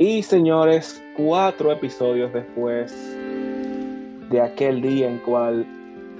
Y 0.00 0.22
señores, 0.22 1.02
cuatro 1.16 1.72
episodios 1.72 2.32
después 2.32 2.94
de 4.30 4.40
aquel 4.40 4.80
día 4.80 5.10
en 5.10 5.18
cual 5.18 5.66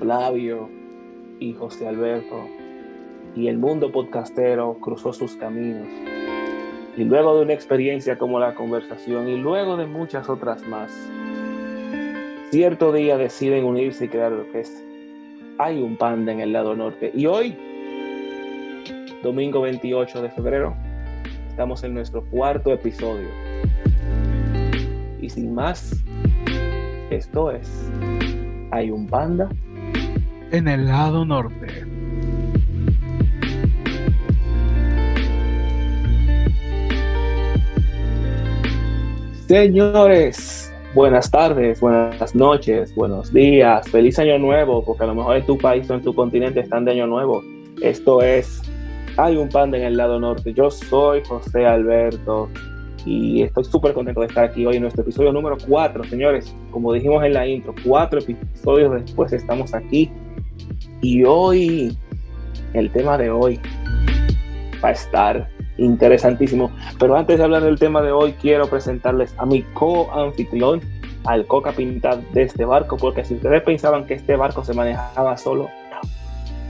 Flavio 0.00 0.68
y 1.38 1.52
José 1.52 1.86
Alberto 1.86 2.48
y 3.36 3.46
el 3.46 3.56
mundo 3.56 3.92
podcastero 3.92 4.76
cruzó 4.80 5.12
sus 5.12 5.36
caminos. 5.36 5.86
Y 6.96 7.04
luego 7.04 7.36
de 7.36 7.42
una 7.44 7.52
experiencia 7.52 8.18
como 8.18 8.40
la 8.40 8.56
conversación 8.56 9.28
y 9.28 9.36
luego 9.36 9.76
de 9.76 9.86
muchas 9.86 10.28
otras 10.28 10.66
más, 10.66 10.90
cierto 12.50 12.92
día 12.92 13.16
deciden 13.16 13.64
unirse 13.64 14.06
y 14.06 14.08
crear 14.08 14.32
lo 14.32 14.50
que 14.50 14.62
es 14.62 14.84
Hay 15.58 15.80
un 15.80 15.96
panda 15.96 16.32
en 16.32 16.40
el 16.40 16.52
lado 16.52 16.74
norte. 16.74 17.12
Y 17.14 17.26
hoy, 17.26 17.56
domingo 19.22 19.60
28 19.60 20.20
de 20.20 20.30
febrero, 20.30 20.74
estamos 21.48 21.84
en 21.84 21.94
nuestro 21.94 22.24
cuarto 22.24 22.72
episodio. 22.72 23.47
Y 25.28 25.30
sin 25.30 25.54
más, 25.54 25.94
esto 27.10 27.50
es 27.50 27.68
Hay 28.70 28.90
un 28.90 29.06
panda 29.06 29.46
en 30.52 30.66
el 30.66 30.86
lado 30.86 31.26
norte. 31.26 31.66
Señores, 39.46 40.72
buenas 40.94 41.30
tardes, 41.30 41.78
buenas 41.78 42.34
noches, 42.34 42.94
buenos 42.94 43.30
días, 43.30 43.86
feliz 43.90 44.18
año 44.18 44.38
nuevo, 44.38 44.82
porque 44.82 45.04
a 45.04 45.08
lo 45.08 45.14
mejor 45.14 45.36
en 45.36 45.44
tu 45.44 45.58
país 45.58 45.90
o 45.90 45.94
en 45.94 46.00
tu 46.00 46.14
continente 46.14 46.60
están 46.60 46.86
de 46.86 46.92
año 46.92 47.06
nuevo. 47.06 47.42
Esto 47.82 48.22
es 48.22 48.62
Hay 49.18 49.36
un 49.36 49.50
panda 49.50 49.76
en 49.76 49.84
el 49.84 49.98
lado 49.98 50.18
norte. 50.18 50.54
Yo 50.54 50.70
soy 50.70 51.22
José 51.22 51.66
Alberto 51.66 52.48
y 53.04 53.42
estoy 53.42 53.64
súper 53.64 53.92
contento 53.92 54.20
de 54.20 54.26
estar 54.26 54.44
aquí 54.44 54.66
hoy 54.66 54.76
en 54.76 54.82
nuestro 54.82 55.02
episodio 55.02 55.32
número 55.32 55.56
4. 55.66 56.04
Señores, 56.04 56.54
como 56.70 56.92
dijimos 56.92 57.24
en 57.24 57.34
la 57.34 57.46
intro, 57.46 57.74
cuatro 57.84 58.20
episodios 58.20 58.92
después 59.02 59.32
estamos 59.32 59.74
aquí 59.74 60.10
y 61.00 61.24
hoy, 61.24 61.96
el 62.74 62.90
tema 62.90 63.16
de 63.16 63.30
hoy 63.30 63.60
va 64.82 64.88
a 64.88 64.92
estar 64.92 65.48
interesantísimo. 65.78 66.70
Pero 66.98 67.16
antes 67.16 67.38
de 67.38 67.44
hablar 67.44 67.62
del 67.62 67.78
tema 67.78 68.02
de 68.02 68.10
hoy, 68.10 68.32
quiero 68.32 68.68
presentarles 68.68 69.34
a 69.38 69.46
mi 69.46 69.62
co-anfitrión, 69.74 70.80
al 71.24 71.46
co-capitán 71.46 72.24
de 72.32 72.42
este 72.42 72.64
barco, 72.64 72.96
porque 72.96 73.24
si 73.24 73.34
ustedes 73.34 73.62
pensaban 73.62 74.06
que 74.06 74.14
este 74.14 74.36
barco 74.36 74.64
se 74.64 74.74
manejaba 74.74 75.36
solo, 75.36 75.68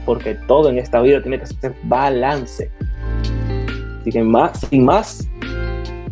porque 0.05 0.35
todo 0.47 0.69
en 0.69 0.79
esta 0.79 1.01
vida 1.01 1.23
tiene 1.23 1.39
que 1.39 1.47
ser 1.47 1.75
balance. 1.85 2.70
Así 4.01 4.11
que 4.11 4.23
más, 4.23 4.61
sin 4.61 4.85
más, 4.85 5.29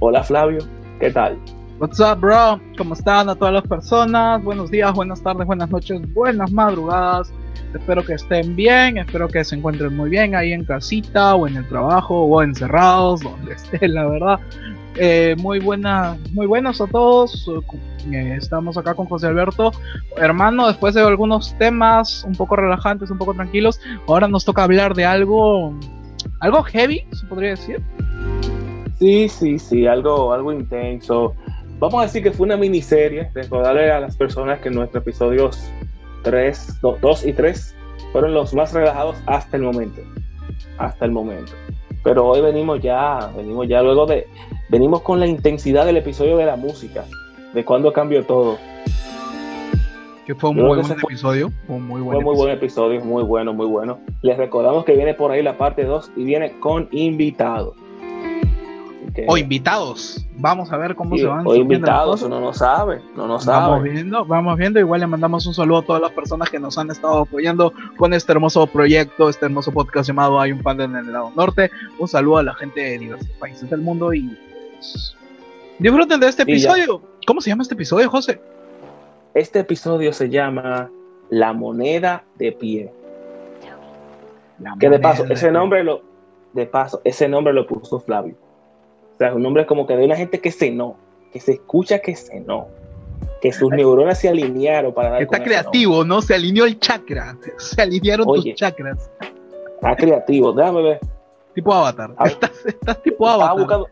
hola 0.01 0.23
Flavio, 0.23 0.61
¿qué 1.01 1.11
tal? 1.11 1.39
What's 1.79 2.01
up, 2.01 2.21
bro? 2.21 2.61
¿Cómo 2.79 2.95
están 2.95 3.29
a 3.29 3.35
todas 3.35 3.53
las 3.53 3.67
personas? 3.67 4.43
Buenos 4.43 4.71
días, 4.71 4.93
buenas 4.95 5.23
tardes, 5.23 5.47
buenas 5.47 5.71
noches, 5.71 6.01
buenas 6.15 6.51
madrugadas. 6.51 7.33
Espero 7.75 8.03
que 8.05 8.15
estén 8.15 8.57
bien, 8.57 8.97
espero 8.97 9.29
que 9.29 9.45
se 9.45 9.57
encuentren 9.57 9.95
muy 9.95 10.09
bien 10.09 10.35
ahí 10.35 10.53
en 10.53 10.65
casita 10.65 11.35
o 11.35 11.47
en 11.47 11.57
el 11.57 11.69
trabajo 11.69 12.23
o 12.23 12.43
encerrados, 12.43 13.21
donde 13.23 13.53
estén, 13.53 13.95
la 13.95 14.07
verdad. 14.07 14.41
Eh, 14.97 15.37
muy 15.39 15.61
buena, 15.61 16.17
muy 16.33 16.47
buenos 16.47 16.81
a 16.81 16.87
todos. 16.87 17.47
Eh, 18.11 18.35
estamos 18.39 18.79
acá 18.79 18.95
con 18.95 19.07
José 19.07 19.27
Alberto. 19.27 19.73
Hermano, 20.17 20.69
después 20.69 20.95
de 20.95 21.03
algunos 21.03 21.57
temas 21.59 22.25
un 22.25 22.35
poco 22.35 22.57
relajantes, 22.57 23.11
un 23.11 23.19
poco 23.19 23.35
tranquilos, 23.35 23.79
ahora 24.09 24.29
nos 24.29 24.47
toca 24.47 24.63
hablar 24.63 24.95
de 24.95 25.05
algo, 25.05 25.75
algo 26.41 26.63
heavy, 26.63 27.03
se 27.13 27.27
podría 27.27 27.51
decir. 27.51 27.83
Sí, 28.99 29.29
sí, 29.29 29.59
sí, 29.59 29.87
algo, 29.87 30.33
algo 30.33 30.53
intenso. 30.53 31.35
Vamos 31.79 32.01
a 32.01 32.03
decir 32.05 32.23
que 32.23 32.33
fue 32.33 32.47
una 32.47 32.57
miniserie. 32.57 33.31
Recordarle 33.35 33.91
a 33.91 34.01
las 34.01 34.17
personas 34.17 34.61
que 34.61 34.71
nuestros 34.71 35.03
episodios 35.03 35.71
3, 36.23 36.81
2 36.81 37.27
y 37.27 37.33
3 37.33 37.75
fueron 38.13 38.33
los 38.33 38.55
más 38.55 38.73
relajados 38.73 39.17
hasta 39.27 39.57
el 39.57 39.63
momento. 39.63 40.01
Hasta 40.79 41.05
el 41.05 41.13
momento. 41.13 41.53
Pero 42.03 42.27
hoy 42.27 42.41
venimos 42.41 42.81
ya, 42.81 43.31
venimos 43.37 43.69
ya 43.69 43.83
luego 43.83 44.07
de, 44.07 44.27
venimos 44.69 45.03
con 45.03 45.21
la 45.21 45.27
intensidad 45.27 45.85
del 45.85 45.99
episodio 45.99 46.37
de 46.37 46.47
la 46.47 46.57
música, 46.57 47.05
de 47.53 47.65
cuando 47.65 47.93
cambió 47.93 48.25
todo. 48.25 48.57
Que 50.25 50.35
fue 50.35 50.51
un 50.51 50.57
muy 50.57 50.79
buen 50.79 50.91
episodio. 50.91 51.51
Fue 51.67 51.77
un 51.77 51.87
muy 51.87 52.01
buen, 52.01 52.17
fue 52.17 52.25
muy 52.25 52.37
buen 52.37 52.53
episodio, 52.53 53.05
muy 53.05 53.23
bueno, 53.23 53.53
muy 53.53 53.67
bueno. 53.67 53.99
Les 54.23 54.37
recordamos 54.37 54.85
que 54.85 54.95
viene 54.95 55.15
por 55.15 55.31
ahí 55.31 55.43
la 55.43 55.59
parte 55.59 55.85
2 55.85 56.13
y 56.17 56.25
viene 56.25 56.59
con 56.61 56.89
invitados. 56.93 57.77
O 59.27 59.37
invitados. 59.37 60.27
Vamos 60.37 60.71
a 60.73 60.77
ver 60.77 60.95
cómo 60.95 61.17
se 61.17 61.25
van. 61.25 61.47
O 61.47 61.55
invitados, 61.55 62.23
uno 62.23 62.41
no 62.41 62.53
sabe, 62.53 63.01
no 63.17 63.27
no 63.27 63.41
sabe. 63.41 63.71
Vamos 63.71 63.83
viendo, 63.85 64.25
vamos 64.25 64.59
viendo. 64.59 64.79
Igual 64.79 65.01
le 65.01 65.07
mandamos 65.07 65.47
un 65.47 65.55
saludo 65.55 65.79
a 65.79 65.83
todas 65.83 66.03
las 66.03 66.13
personas 66.13 66.51
que 66.51 66.59
nos 66.59 66.77
han 66.77 66.91
estado 66.91 67.21
apoyando 67.21 67.73
con 67.97 68.13
este 68.13 68.33
hermoso 68.33 68.67
proyecto, 68.67 69.29
este 69.29 69.47
hermoso 69.47 69.73
podcast 69.73 70.09
llamado 70.09 70.39
Hay 70.41 70.53
un 70.53 70.63
panda 70.63 70.85
en 70.85 70.97
el 70.97 71.13
lado 71.13 71.33
norte. 71.35 71.71
Un 71.99 72.09
saludo 72.09 72.39
a 72.39 72.43
la 72.43 72.55
gente 72.55 72.81
de 72.81 72.99
diversos 72.99 73.29
países 73.39 73.69
del 73.71 73.81
mundo 73.81 74.13
y 74.13 74.37
disfruten 75.79 76.21
de 76.21 76.29
este 76.29 76.43
episodio. 76.43 77.01
¿Cómo 77.27 77.41
se 77.41 77.51
llama 77.51 77.63
este 77.63 77.75
episodio, 77.75 78.11
José? 78.11 78.41
Este 79.35 79.61
episodio 79.61 80.13
se 80.13 80.29
llama 80.29 80.91
La 81.31 81.53
moneda 81.53 82.25
de 82.37 82.53
pie. 82.53 82.93
que 84.79 84.91
de 84.91 84.99
paso, 84.99 85.25
ese 85.25 85.51
nombre 85.51 85.85
lo, 85.85 86.03
de 86.53 86.67
paso, 86.67 87.01
ese 87.05 87.29
nombre 87.29 87.53
lo 87.53 87.67
puso 87.67 88.01
Flavio. 88.01 88.46
O 89.17 89.19
sea, 89.19 89.35
un 89.35 89.43
nombre 89.43 89.65
como 89.65 89.87
que 89.87 89.97
de 89.97 90.05
una 90.05 90.15
gente 90.15 90.41
que 90.41 90.51
se 90.51 90.71
no, 90.71 90.99
que 91.33 91.41
se 91.41 91.53
escucha 91.53 92.01
que 92.01 92.15
se 92.15 92.39
no, 92.41 92.69
que 93.41 93.51
sus 93.51 93.71
neuronas 93.71 94.21
se 94.21 94.29
alinearon 94.29 94.93
para 94.93 95.09
dar. 95.09 95.23
Está 95.23 95.43
creativo, 95.43 96.05
¿no? 96.05 96.21
Se 96.21 96.35
alineó 96.35 96.67
el 96.67 96.79
chakra, 96.79 97.35
se 97.57 97.81
alinearon 97.81 98.27
tus 98.27 98.55
chakras. 98.55 99.11
Está 99.77 99.97
creativo, 99.97 100.53
déjame 100.53 100.83
ver. 100.83 101.01
Tipo 101.55 101.73
Avatar. 101.73 102.15
Estás, 102.27 103.03
tipo 103.03 103.27
Avatar. 103.27 103.87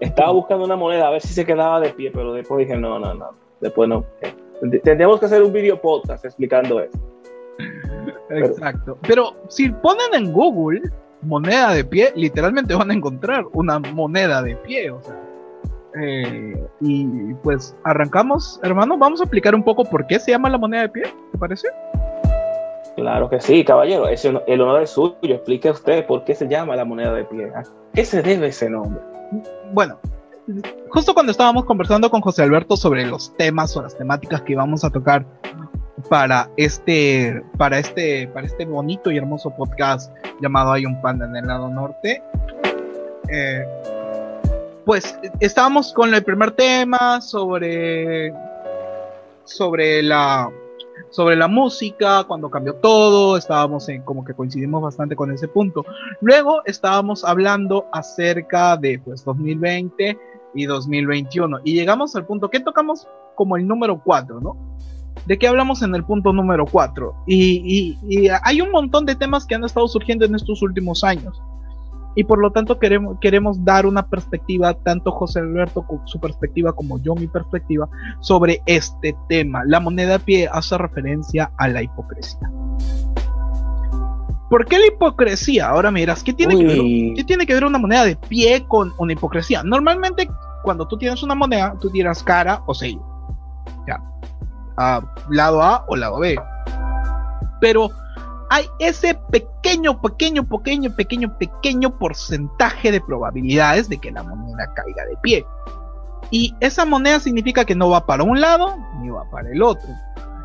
estaba 0.00 0.32
buscando 0.32 0.64
una 0.64 0.74
moneda 0.74 1.06
a 1.06 1.10
ver 1.10 1.22
si 1.22 1.32
se 1.32 1.46
quedaba 1.46 1.78
de 1.78 1.90
pie, 1.90 2.10
pero 2.12 2.32
después 2.32 2.66
dije, 2.66 2.76
no, 2.76 2.98
no, 2.98 3.14
no. 3.14 3.30
Después 3.60 3.88
no. 3.88 4.04
Tendríamos 4.82 5.20
que 5.20 5.26
hacer 5.26 5.40
un 5.40 5.52
video 5.52 5.80
podcast 5.80 6.24
explicando 6.24 6.80
eso. 6.80 6.98
Exacto. 8.30 8.98
Pero 9.06 9.36
si 9.46 9.68
ponen 9.68 10.14
en 10.14 10.32
Google 10.32 10.82
moneda 11.22 11.72
de 11.72 11.84
pie, 11.84 12.12
literalmente 12.14 12.74
van 12.74 12.90
a 12.90 12.94
encontrar 12.94 13.44
una 13.52 13.78
moneda 13.78 14.42
de 14.42 14.56
pie, 14.56 14.90
o 14.90 15.02
sea. 15.02 15.14
Eh, 16.00 16.62
y 16.80 17.34
pues 17.42 17.74
arrancamos, 17.84 18.60
hermano, 18.62 18.98
vamos 18.98 19.20
a 19.20 19.24
explicar 19.24 19.54
un 19.54 19.64
poco 19.64 19.84
por 19.84 20.06
qué 20.06 20.20
se 20.20 20.30
llama 20.30 20.50
la 20.50 20.58
moneda 20.58 20.82
de 20.82 20.88
pie, 20.90 21.02
¿te 21.32 21.38
parece? 21.38 21.68
Claro 22.94 23.30
que 23.30 23.40
sí, 23.40 23.64
caballero, 23.64 24.06
el 24.08 24.60
honor 24.60 24.82
es 24.82 24.90
suyo, 24.90 25.16
explique 25.22 25.70
usted 25.70 26.04
por 26.06 26.24
qué 26.24 26.34
se 26.34 26.46
llama 26.46 26.76
la 26.76 26.84
moneda 26.84 27.14
de 27.14 27.24
pie, 27.24 27.50
¿a 27.54 27.62
qué 27.94 28.04
se 28.04 28.22
debe 28.22 28.48
ese 28.48 28.68
nombre? 28.68 29.00
Bueno, 29.72 29.98
justo 30.90 31.14
cuando 31.14 31.32
estábamos 31.32 31.64
conversando 31.64 32.10
con 32.10 32.20
José 32.20 32.42
Alberto 32.42 32.76
sobre 32.76 33.06
los 33.06 33.34
temas 33.36 33.76
o 33.76 33.82
las 33.82 33.96
temáticas 33.96 34.42
que 34.42 34.52
íbamos 34.52 34.84
a 34.84 34.90
tocar 34.90 35.24
para 36.08 36.50
este, 36.56 37.42
para 37.56 37.78
este, 37.78 38.28
para 38.28 38.46
este 38.46 38.64
bonito 38.64 39.10
y 39.10 39.16
hermoso 39.16 39.50
podcast 39.50 40.12
llamado 40.40 40.72
Hay 40.72 40.86
un 40.86 41.00
panda 41.00 41.26
en 41.26 41.36
el 41.36 41.46
lado 41.46 41.68
norte. 41.68 42.22
Eh, 43.28 43.64
pues 44.84 45.18
estábamos 45.40 45.92
con 45.92 46.14
el 46.14 46.24
primer 46.24 46.52
tema 46.52 47.20
sobre 47.20 48.32
sobre 49.44 50.02
la 50.02 50.50
sobre 51.10 51.36
la 51.36 51.48
música, 51.48 52.24
cuando 52.24 52.50
cambió 52.50 52.74
todo, 52.74 53.36
estábamos 53.36 53.88
en 53.88 54.02
como 54.02 54.24
que 54.24 54.34
coincidimos 54.34 54.82
bastante 54.82 55.16
con 55.16 55.32
ese 55.32 55.48
punto. 55.48 55.84
Luego 56.20 56.62
estábamos 56.64 57.24
hablando 57.24 57.86
acerca 57.92 58.76
de 58.76 58.98
pues 58.98 59.24
2020 59.24 60.18
y 60.54 60.66
2021 60.66 61.60
y 61.64 61.74
llegamos 61.74 62.14
al 62.16 62.26
punto 62.26 62.50
que 62.50 62.60
tocamos 62.60 63.06
como 63.34 63.56
el 63.56 63.66
número 63.66 64.00
4, 64.02 64.40
¿no? 64.40 64.56
¿De 65.26 65.38
qué 65.38 65.48
hablamos 65.48 65.82
en 65.82 65.94
el 65.94 66.04
punto 66.04 66.32
número 66.32 66.66
4? 66.66 67.14
Y, 67.26 67.98
hay 68.42 68.60
un 68.60 68.70
montón 68.70 69.06
de 69.06 69.14
temas 69.14 69.46
que 69.46 69.54
han 69.54 69.64
estado 69.64 69.88
surgiendo 69.88 70.24
en 70.24 70.34
estos 70.34 70.62
últimos 70.62 71.04
años. 71.04 71.40
Y 72.14 72.24
por 72.24 72.40
lo 72.40 72.50
tanto 72.50 72.78
queremos, 72.78 73.16
queremos 73.20 73.64
dar 73.64 73.86
una 73.86 74.04
perspectiva, 74.06 74.74
tanto 74.74 75.12
José 75.12 75.38
Alberto 75.38 75.82
con 75.82 76.00
su 76.06 76.18
perspectiva 76.18 76.72
como 76.72 77.00
yo 77.00 77.14
mi 77.14 77.28
perspectiva, 77.28 77.88
sobre 78.20 78.60
este 78.66 79.14
tema. 79.28 79.62
La 79.64 79.78
moneda 79.78 80.16
a 80.16 80.18
pie 80.18 80.48
hace 80.50 80.76
referencia 80.78 81.52
a 81.58 81.68
la 81.68 81.82
hipocresía. 81.82 82.50
¿Por 84.50 84.64
qué 84.64 84.78
la 84.78 84.86
hipocresía? 84.86 85.68
Ahora 85.68 85.90
miras, 85.90 86.24
¿qué 86.24 86.32
tiene, 86.32 86.56
que 86.56 86.64
ver, 86.64 86.78
¿qué 87.14 87.24
tiene 87.24 87.46
que 87.46 87.54
ver 87.54 87.64
una 87.64 87.78
moneda 87.78 88.04
de 88.04 88.16
pie 88.16 88.64
con 88.66 88.92
una 88.98 89.12
hipocresía? 89.12 89.62
Normalmente 89.62 90.28
cuando 90.64 90.88
tú 90.88 90.96
tienes 90.96 91.22
una 91.22 91.34
moneda, 91.34 91.76
tú 91.80 91.90
tiras 91.90 92.22
cara 92.22 92.62
o 92.66 92.74
sello. 92.74 93.04
Ya 93.86 94.02
a 94.78 95.02
lado 95.28 95.62
A 95.62 95.84
o 95.88 95.96
lado 95.96 96.18
B. 96.20 96.36
Pero 97.60 97.90
hay 98.50 98.64
ese 98.78 99.14
pequeño, 99.30 100.00
pequeño, 100.00 100.48
pequeño, 100.48 100.94
pequeño, 100.94 101.38
pequeño 101.38 101.98
porcentaje 101.98 102.90
de 102.90 103.00
probabilidades 103.00 103.88
de 103.88 103.98
que 103.98 104.10
la 104.10 104.22
moneda 104.22 104.72
caiga 104.74 105.04
de 105.04 105.16
pie. 105.22 105.46
Y 106.30 106.54
esa 106.60 106.84
moneda 106.84 107.20
significa 107.20 107.64
que 107.64 107.74
no 107.74 107.90
va 107.90 108.06
para 108.06 108.22
un 108.22 108.40
lado 108.40 108.76
ni 109.00 109.10
va 109.10 109.24
para 109.30 109.50
el 109.50 109.62
otro. 109.62 109.88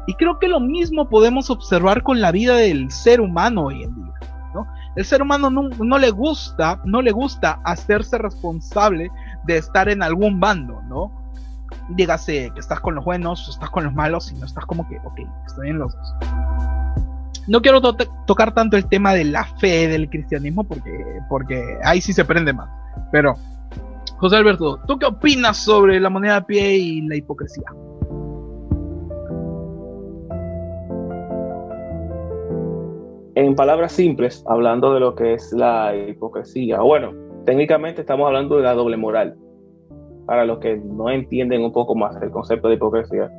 Y 0.08 0.14
creo 0.16 0.38
que 0.40 0.48
lo 0.48 0.60
mismo 0.60 1.10
podemos 1.10 1.50
observar 1.50 2.04
con 2.04 2.20
la 2.20 2.32
vida 2.32 2.56
del 2.56 2.92
ser 2.92 3.22
humano 3.22 3.66
hoy 3.66 3.84
en 3.84 3.96
día. 3.96 4.14
¿no? 4.54 4.68
El 4.96 5.06
ser 5.06 5.22
humano 5.22 5.50
no, 5.50 5.98
le 5.98 6.12
gusta, 6.12 6.80
no 6.84 7.02
le 7.02 7.12
gusta 7.12 7.60
hacerse 7.64 8.18
responsable 8.18 9.10
de 9.46 9.58
estar 9.58 9.90
en 9.90 10.04
algún 10.04 10.40
bando, 10.40 10.82
¿no? 10.84 11.23
Dígase 11.90 12.52
que 12.54 12.60
estás 12.60 12.80
con 12.80 12.96
los 12.96 13.06
buenos 13.06 13.48
estás 13.50 13.70
con 13.70 13.84
los 13.84 13.94
malos, 13.94 14.32
y 14.32 14.36
no 14.36 14.46
estás 14.46 14.66
como 14.66 14.88
que, 14.88 14.98
ok, 14.98 15.20
estoy 15.46 15.70
en 15.70 15.80
los 15.80 15.96
dos. 15.96 16.16
No 17.48 17.62
quiero 17.62 17.82
tocar 18.26 18.54
tanto 18.54 18.78
el 18.78 18.88
tema 18.88 19.14
de 19.14 19.26
la 19.26 19.44
fe 19.44 19.88
del 19.88 20.10
cristianismo 20.10 20.64
porque, 20.64 21.04
porque 21.28 21.78
ahí 21.84 22.00
sí 22.00 22.14
se 22.14 22.24
prende 22.24 22.54
más. 22.54 22.70
Pero, 23.12 23.36
José 24.18 24.38
Alberto, 24.38 24.80
¿tú 24.88 24.98
qué 24.98 25.08
opinas 25.08 25.58
sobre 25.58 26.00
la 26.00 26.10
moneda 26.10 26.36
de 26.36 26.42
pie 26.44 26.78
y 26.78 27.02
la 27.02 27.18
hipocresía? 27.18 27.66
En 33.36 33.56
palabras 33.56 33.92
simples, 33.92 34.44
hablando 34.48 34.94
de 34.94 35.00
lo 35.00 35.16
que 35.16 35.34
es 35.34 35.52
la 35.52 35.94
hipocresía, 35.96 36.80
bueno, 36.80 37.12
técnicamente 37.46 38.02
estamos 38.02 38.28
hablando 38.28 38.58
de 38.58 38.64
la 38.64 38.74
doble 38.74 38.96
moral, 38.96 39.36
para 40.26 40.46
los 40.46 40.60
que 40.60 40.78
no 40.78 41.10
entienden 41.10 41.64
un 41.64 41.72
poco 41.72 41.96
más 41.96 42.22
el 42.22 42.32
concepto 42.32 42.68
de 42.68 42.76
hipocresía. 42.76 43.32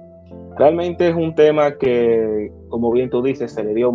Realmente 0.57 1.09
es 1.09 1.15
un 1.15 1.35
tema 1.35 1.77
que, 1.77 2.53
como 2.69 2.93
bien 2.93 3.11
tú 3.11 3.23
dices, 3.23 3.53
se 3.53 3.65
le 3.65 3.75
dio, 3.75 3.93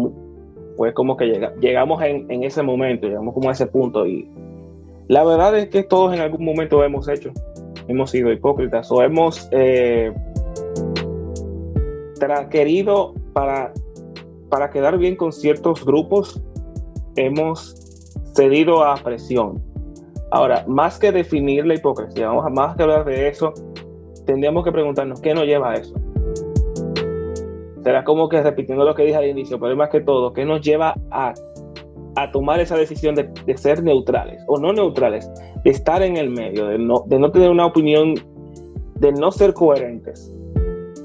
fue 0.75 0.93
como 0.93 1.15
que 1.15 1.53
llegamos 1.61 2.01
en, 2.03 2.43
ese 2.43 2.63
momento, 2.63 3.07
llegamos 3.07 3.33
como 3.33 3.49
a 3.49 3.53
ese 3.53 3.67
punto 3.67 4.05
y 4.05 4.29
la 5.07 5.23
verdad 5.23 5.57
es 5.57 5.69
que 5.69 5.83
todos 5.83 6.13
en 6.13 6.21
algún 6.21 6.43
momento 6.43 6.83
hemos 6.83 7.07
hecho, 7.07 7.31
hemos 7.87 8.11
sido 8.11 8.31
hipócritas 8.31 8.91
o 8.91 9.01
hemos 9.01 9.47
eh, 9.51 10.13
querido 12.49 13.13
para, 13.33 13.73
para 14.49 14.69
quedar 14.69 14.97
bien 14.97 15.15
con 15.15 15.31
ciertos 15.31 15.85
grupos, 15.85 16.41
hemos 17.15 17.75
cedido 18.35 18.83
a 18.83 18.95
presión. 18.95 19.68
Ahora, 20.31 20.63
más 20.67 20.99
que 20.99 21.11
definir 21.11 21.65
la 21.65 21.75
hipocresía, 21.75 22.27
vamos 22.27 22.45
a 22.45 22.49
más 22.49 22.75
que 22.75 22.83
hablar 22.83 23.05
de 23.05 23.27
eso, 23.27 23.53
tendríamos 24.25 24.63
que 24.63 24.71
preguntarnos 24.71 25.19
qué 25.21 25.33
nos 25.33 25.45
lleva 25.45 25.71
a 25.71 25.73
eso 25.75 25.95
será 27.83 28.03
como 28.03 28.29
que 28.29 28.41
repitiendo 28.41 28.83
lo 28.83 28.93
que 28.95 29.03
dije 29.03 29.15
al 29.15 29.27
inicio, 29.27 29.59
pero 29.59 29.75
más 29.75 29.89
que 29.89 30.01
todo, 30.01 30.33
¿qué 30.33 30.45
nos 30.45 30.61
lleva 30.61 30.95
a, 31.11 31.33
tomar 32.33 32.59
esa 32.59 32.75
decisión 32.75 33.15
de, 33.15 33.29
ser 33.57 33.81
neutrales 33.81 34.43
o 34.47 34.59
no 34.59 34.73
neutrales, 34.73 35.31
de 35.63 35.71
estar 35.71 36.03
en 36.03 36.17
el 36.17 36.29
medio, 36.29 36.67
de 36.67 36.77
no, 36.77 37.05
de 37.07 37.17
no 37.17 37.31
tener 37.31 37.49
una 37.49 37.65
opinión, 37.65 38.15
de 38.95 39.11
no 39.13 39.31
ser 39.31 39.53
coherentes 39.53 40.29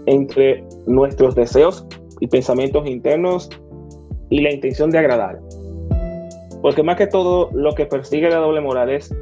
entre 0.07 0.65
nuestros 0.87 1.37
deseos 1.37 1.87
y 2.19 2.27
pensamientos 2.27 2.87
internos 2.89 3.49
y 4.29 4.41
la 4.41 4.53
intención 4.53 4.91
de 4.91 4.99
agradar? 4.99 5.39
Porque 6.65 6.83
más 6.83 6.97
que 6.97 7.07
todo, 7.07 7.51
lo 7.53 7.75
que 7.75 7.85
persigue 7.85 8.31
la 8.31 8.39
doble 8.39 8.63
moral 8.63 8.89
es, 8.89 9.15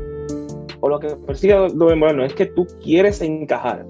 o 0.79 0.89
lo 0.89 1.01
que 1.01 1.09
persigue 1.27 1.55
la 1.55 1.69
doble 1.71 1.97
moral 1.97 2.19
no 2.19 2.25
es 2.25 2.35
que 2.35 2.47
tú 2.47 2.69
quieres 2.81 3.21
encajar, 3.21 3.85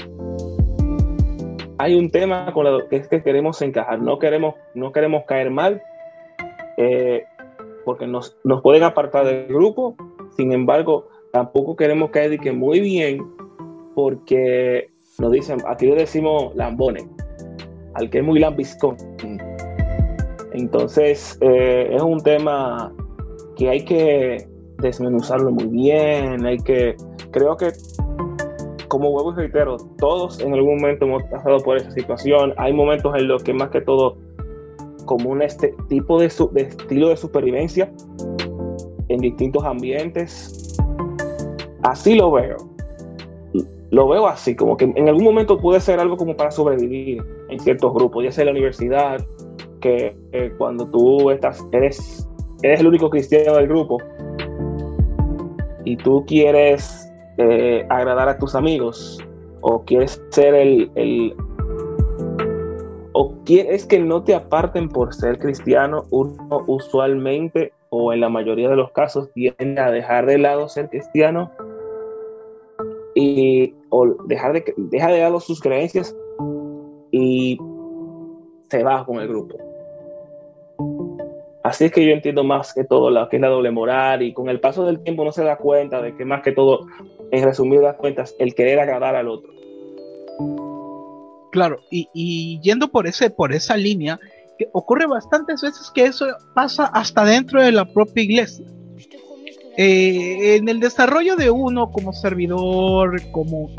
hay 1.76 1.94
un 1.94 2.10
tema 2.10 2.50
con 2.54 2.64
lo 2.64 2.88
que 2.88 2.96
es 2.96 3.08
que 3.08 3.22
queremos 3.22 3.60
encajar, 3.60 4.00
no 4.00 4.18
queremos, 4.18 4.54
no 4.74 4.90
queremos 4.90 5.24
caer 5.26 5.50
mal, 5.50 5.82
eh, 6.78 7.24
porque 7.84 8.06
nos, 8.06 8.38
nos, 8.42 8.62
pueden 8.62 8.84
apartar 8.84 9.26
del 9.26 9.48
grupo, 9.48 9.96
sin 10.34 10.50
embargo, 10.52 11.08
tampoco 11.30 11.76
queremos 11.76 12.08
caer 12.08 12.38
que 12.38 12.52
muy 12.52 12.80
bien, 12.80 13.22
porque 13.94 14.88
nos 15.18 15.30
dicen, 15.30 15.58
aquí 15.66 15.88
le 15.88 15.96
decimos 15.96 16.56
lambones, 16.56 17.04
al 17.96 18.08
que 18.08 18.20
es 18.20 18.24
muy 18.24 18.40
lambiscón. 18.40 18.96
Entonces, 20.54 21.36
eh, 21.42 21.90
es 21.92 22.00
un 22.00 22.22
tema 22.22 22.94
que 23.62 23.68
hay 23.68 23.84
que 23.84 24.48
desmenuzarlo 24.78 25.52
muy 25.52 25.66
bien, 25.66 26.44
hay 26.44 26.58
que, 26.58 26.96
creo 27.30 27.56
que 27.56 27.70
como 28.88 29.10
vuelvo 29.10 29.32
y 29.32 29.36
reitero, 29.36 29.76
todos 29.98 30.40
en 30.40 30.52
algún 30.52 30.76
momento 30.76 31.06
hemos 31.06 31.22
pasado 31.24 31.58
por 31.60 31.76
esa 31.78 31.90
situación. 31.92 32.52
Hay 32.58 32.72
momentos 32.72 33.14
en 33.16 33.28
los 33.28 33.42
que 33.42 33.54
más 33.54 33.70
que 33.70 33.80
todo, 33.80 34.16
como 35.06 35.30
un 35.30 35.42
este 35.42 35.74
tipo 35.88 36.20
de, 36.20 36.30
de 36.52 36.60
estilo 36.60 37.08
de 37.08 37.16
supervivencia 37.16 37.90
en 39.08 39.20
distintos 39.20 39.64
ambientes, 39.64 40.76
así 41.84 42.16
lo 42.16 42.32
veo. 42.32 42.56
Lo 43.90 44.08
veo 44.08 44.26
así, 44.26 44.56
como 44.56 44.76
que 44.76 44.84
en 44.84 45.08
algún 45.08 45.24
momento 45.24 45.58
puede 45.58 45.80
ser 45.80 46.00
algo 46.00 46.16
como 46.16 46.36
para 46.36 46.50
sobrevivir 46.50 47.22
en 47.48 47.60
ciertos 47.60 47.94
grupos, 47.94 48.24
ya 48.24 48.32
sea 48.32 48.42
en 48.42 48.46
la 48.46 48.52
universidad, 48.52 49.24
que 49.80 50.16
eh, 50.32 50.52
cuando 50.58 50.86
tú 50.86 51.30
estás, 51.30 51.64
eres, 51.72 52.26
eres 52.62 52.80
el 52.80 52.86
único 52.86 53.10
cristiano 53.10 53.56
del 53.56 53.68
grupo 53.68 53.98
y 55.84 55.96
tú 55.96 56.24
quieres 56.26 57.10
eh, 57.38 57.84
agradar 57.88 58.28
a 58.28 58.38
tus 58.38 58.54
amigos 58.54 59.18
o 59.62 59.84
quieres 59.84 60.22
ser 60.30 60.54
el, 60.54 61.34
o 63.12 63.34
quieres 63.44 63.86
que 63.86 63.98
no 63.98 64.22
te 64.22 64.34
aparten 64.34 64.88
por 64.88 65.14
ser 65.14 65.38
cristiano, 65.38 66.04
uno 66.10 66.64
usualmente 66.66 67.72
o 67.90 68.12
en 68.12 68.20
la 68.20 68.28
mayoría 68.28 68.68
de 68.68 68.76
los 68.76 68.90
casos 68.92 69.30
tiende 69.32 69.80
a 69.80 69.90
dejar 69.90 70.26
de 70.26 70.38
lado 70.38 70.68
ser 70.68 70.88
cristiano 70.88 71.50
y 73.14 73.74
o 73.90 74.06
dejar 74.26 74.52
de 74.54 74.64
de 74.76 74.98
lado 74.98 75.40
sus 75.40 75.60
creencias 75.60 76.16
y 77.10 77.58
se 78.70 78.82
va 78.82 79.04
con 79.04 79.20
el 79.20 79.28
grupo. 79.28 79.71
Así 81.62 81.84
es 81.84 81.92
que 81.92 82.04
yo 82.04 82.12
entiendo 82.12 82.42
más 82.42 82.74
que 82.74 82.84
todo 82.84 83.10
lo 83.10 83.28
que 83.28 83.36
es 83.36 83.42
la 83.42 83.48
doble 83.48 83.70
moral 83.70 84.22
y 84.22 84.32
con 84.32 84.48
el 84.48 84.58
paso 84.58 84.84
del 84.84 85.00
tiempo 85.02 85.22
uno 85.22 85.32
se 85.32 85.44
da 85.44 85.56
cuenta 85.56 86.02
de 86.02 86.16
que 86.16 86.24
más 86.24 86.42
que 86.42 86.52
todo, 86.52 86.86
en 87.30 87.44
resumidas 87.44 87.96
cuentas, 87.96 88.34
el 88.38 88.54
querer 88.54 88.80
agradar 88.80 89.14
al 89.14 89.28
otro. 89.28 89.52
Claro, 91.52 91.80
y, 91.90 92.58
yendo 92.62 92.88
por, 92.88 93.06
ese, 93.06 93.30
por 93.30 93.52
esa 93.52 93.76
línea, 93.76 94.18
que 94.58 94.68
ocurre 94.72 95.06
bastantes 95.06 95.62
veces 95.62 95.90
que 95.94 96.04
eso 96.04 96.26
pasa 96.54 96.86
hasta 96.86 97.24
dentro 97.24 97.62
de 97.62 97.70
la 97.70 97.84
propia 97.84 98.22
iglesia. 98.24 98.66
Eh, 99.76 100.56
en 100.56 100.68
el 100.68 100.80
desarrollo 100.80 101.36
de 101.36 101.50
uno 101.50 101.90
como 101.90 102.12
servidor, 102.12 103.20
como 103.30 103.70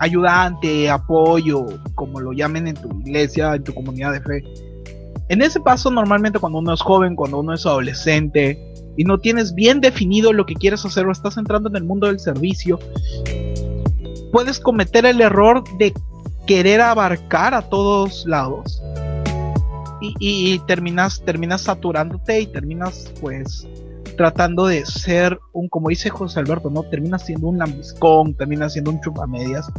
ayudante, 0.00 0.90
apoyo, 0.90 1.66
como 1.94 2.20
lo 2.20 2.32
llamen 2.32 2.68
en 2.68 2.74
tu 2.74 2.88
iglesia, 3.00 3.54
en 3.54 3.64
tu 3.64 3.74
comunidad 3.74 4.12
de 4.12 4.20
fe, 4.20 4.42
en 5.30 5.42
ese 5.42 5.60
paso 5.60 5.90
normalmente 5.90 6.38
cuando 6.38 6.58
uno 6.58 6.74
es 6.74 6.80
joven, 6.80 7.14
cuando 7.14 7.38
uno 7.38 7.54
es 7.54 7.64
adolescente 7.64 8.58
y 8.96 9.04
no 9.04 9.18
tienes 9.18 9.54
bien 9.54 9.80
definido 9.80 10.32
lo 10.32 10.44
que 10.44 10.54
quieres 10.54 10.84
hacer 10.84 11.06
o 11.06 11.12
estás 11.12 11.36
entrando 11.36 11.68
en 11.68 11.76
el 11.76 11.84
mundo 11.84 12.08
del 12.08 12.18
servicio, 12.18 12.80
puedes 14.32 14.58
cometer 14.58 15.06
el 15.06 15.20
error 15.20 15.62
de 15.78 15.94
querer 16.46 16.80
abarcar 16.80 17.54
a 17.54 17.62
todos 17.62 18.26
lados. 18.26 18.82
Y, 20.18 20.58
terminas, 20.60 21.22
terminas 21.24 21.60
saturándote 21.60 22.40
y 22.40 22.46
terminas 22.46 23.12
pues 23.20 23.68
tratando 24.16 24.66
de 24.66 24.84
ser 24.86 25.38
un, 25.52 25.68
como 25.68 25.90
dice 25.90 26.10
José 26.10 26.40
Alberto, 26.40 26.70
¿no? 26.70 26.82
Terminas 26.84 27.26
siendo 27.26 27.48
un 27.48 27.58
lambiscón, 27.58 28.34
terminas 28.34 28.72
siendo 28.72 28.90
un 28.90 29.00
chupamedias 29.00 29.70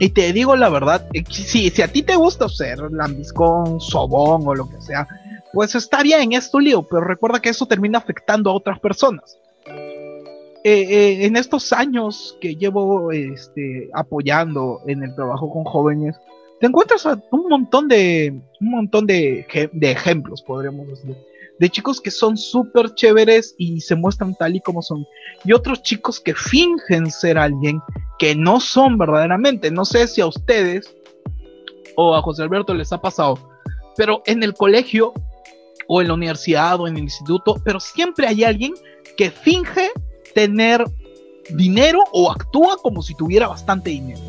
y 0.00 0.08
te 0.08 0.32
digo 0.32 0.56
la 0.56 0.70
verdad, 0.70 1.06
eh, 1.12 1.22
si, 1.28 1.68
si 1.68 1.82
a 1.82 1.88
ti 1.88 2.02
te 2.02 2.16
gusta 2.16 2.48
ser 2.48 2.78
lambiscón, 2.90 3.80
sobón 3.80 4.42
o 4.46 4.54
lo 4.54 4.68
que 4.68 4.80
sea, 4.80 5.06
pues 5.52 5.74
está 5.74 6.02
bien, 6.02 6.32
es 6.32 6.50
tu 6.50 6.58
lío, 6.58 6.82
pero 6.82 7.02
recuerda 7.02 7.40
que 7.40 7.50
eso 7.50 7.66
termina 7.66 7.98
afectando 7.98 8.50
a 8.50 8.54
otras 8.54 8.80
personas. 8.80 9.38
Eh, 9.66 10.64
eh, 10.64 11.26
en 11.26 11.36
estos 11.36 11.72
años 11.74 12.36
que 12.40 12.54
llevo 12.54 13.12
este, 13.12 13.90
apoyando 13.92 14.80
en 14.86 15.02
el 15.02 15.14
trabajo 15.14 15.52
con 15.52 15.64
jóvenes, 15.64 16.16
te 16.60 16.66
encuentras 16.66 17.06
un 17.30 17.48
montón 17.48 17.86
de 17.86 18.40
un 18.60 18.70
montón 18.70 19.06
de, 19.06 19.46
de 19.70 19.90
ejemplos, 19.90 20.40
podríamos 20.40 20.88
decir, 20.88 21.14
de 21.58 21.68
chicos 21.68 22.00
que 22.00 22.10
son 22.10 22.38
súper 22.38 22.94
chéveres 22.94 23.54
y 23.58 23.82
se 23.82 23.96
muestran 23.96 24.34
tal 24.34 24.56
y 24.56 24.60
como 24.60 24.80
son, 24.80 25.06
y 25.44 25.52
otros 25.52 25.82
chicos 25.82 26.18
que 26.18 26.34
fingen 26.34 27.10
ser 27.10 27.36
alguien 27.36 27.82
que 28.20 28.36
no 28.36 28.60
son 28.60 28.98
verdaderamente. 28.98 29.70
No 29.70 29.86
sé 29.86 30.06
si 30.06 30.20
a 30.20 30.26
ustedes 30.26 30.94
o 31.96 32.14
a 32.14 32.20
José 32.20 32.42
Alberto 32.42 32.74
les 32.74 32.92
ha 32.92 33.00
pasado, 33.00 33.38
pero 33.96 34.22
en 34.26 34.42
el 34.42 34.52
colegio 34.52 35.14
o 35.88 36.02
en 36.02 36.08
la 36.08 36.14
universidad 36.14 36.78
o 36.78 36.86
en 36.86 36.98
el 36.98 37.04
instituto, 37.04 37.56
pero 37.64 37.80
siempre 37.80 38.26
hay 38.26 38.44
alguien 38.44 38.74
que 39.16 39.30
finge 39.30 39.90
tener 40.34 40.84
dinero 41.54 42.04
o 42.12 42.30
actúa 42.30 42.76
como 42.76 43.02
si 43.02 43.14
tuviera 43.14 43.48
bastante 43.48 43.88
dinero. 43.88 44.20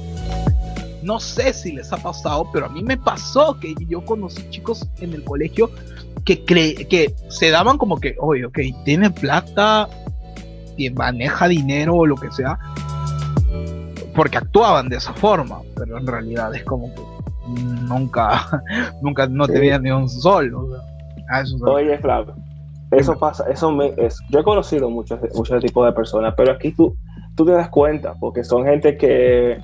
No 1.03 1.19
sé 1.19 1.51
si 1.51 1.73
les 1.73 1.91
ha 1.91 1.97
pasado, 1.97 2.49
pero 2.53 2.67
a 2.67 2.69
mí 2.69 2.81
me 2.81 2.95
pasó 2.95 3.59
que 3.59 3.75
yo 3.89 4.05
conocí 4.05 4.49
chicos 4.51 4.87
en 5.01 5.13
el 5.13 5.23
colegio 5.25 5.69
que, 6.23 6.45
que 6.45 7.13
se 7.27 7.49
daban 7.49 7.77
como 7.77 7.99
que, 7.99 8.15
oye, 8.19 8.45
ok, 8.45 8.59
tiene 8.85 9.11
plata, 9.11 9.89
maneja 10.93 11.47
dinero 11.47 11.95
o 11.95 12.05
lo 12.05 12.15
que 12.15 12.31
sea, 12.31 12.57
porque 14.21 14.37
actuaban 14.37 14.87
de 14.87 14.97
esa 14.97 15.15
forma, 15.15 15.61
pero 15.75 15.97
en 15.97 16.05
realidad 16.05 16.53
es 16.53 16.63
como 16.63 16.93
que 16.93 17.01
nunca, 17.87 18.61
nunca 19.01 19.25
no 19.25 19.47
tenían 19.47 19.81
ni 19.81 19.89
un 19.89 20.07
sol. 20.07 20.53
Oye, 21.65 21.97
Flavio, 21.97 22.35
eso 22.91 23.17
pasa, 23.17 23.49
eso 23.49 23.71
me 23.71 23.95
es, 23.97 24.19
yo 24.29 24.41
he 24.41 24.43
conocido 24.43 24.91
muchos, 24.91 25.19
muchos 25.33 25.59
tipos 25.63 25.87
de 25.87 25.93
personas, 25.93 26.35
pero 26.37 26.51
aquí 26.51 26.71
tú, 26.71 26.95
tú 27.35 27.47
te 27.47 27.53
das 27.53 27.69
cuenta, 27.69 28.13
porque 28.19 28.43
son 28.43 28.63
gente 28.63 28.95
que 28.95 29.59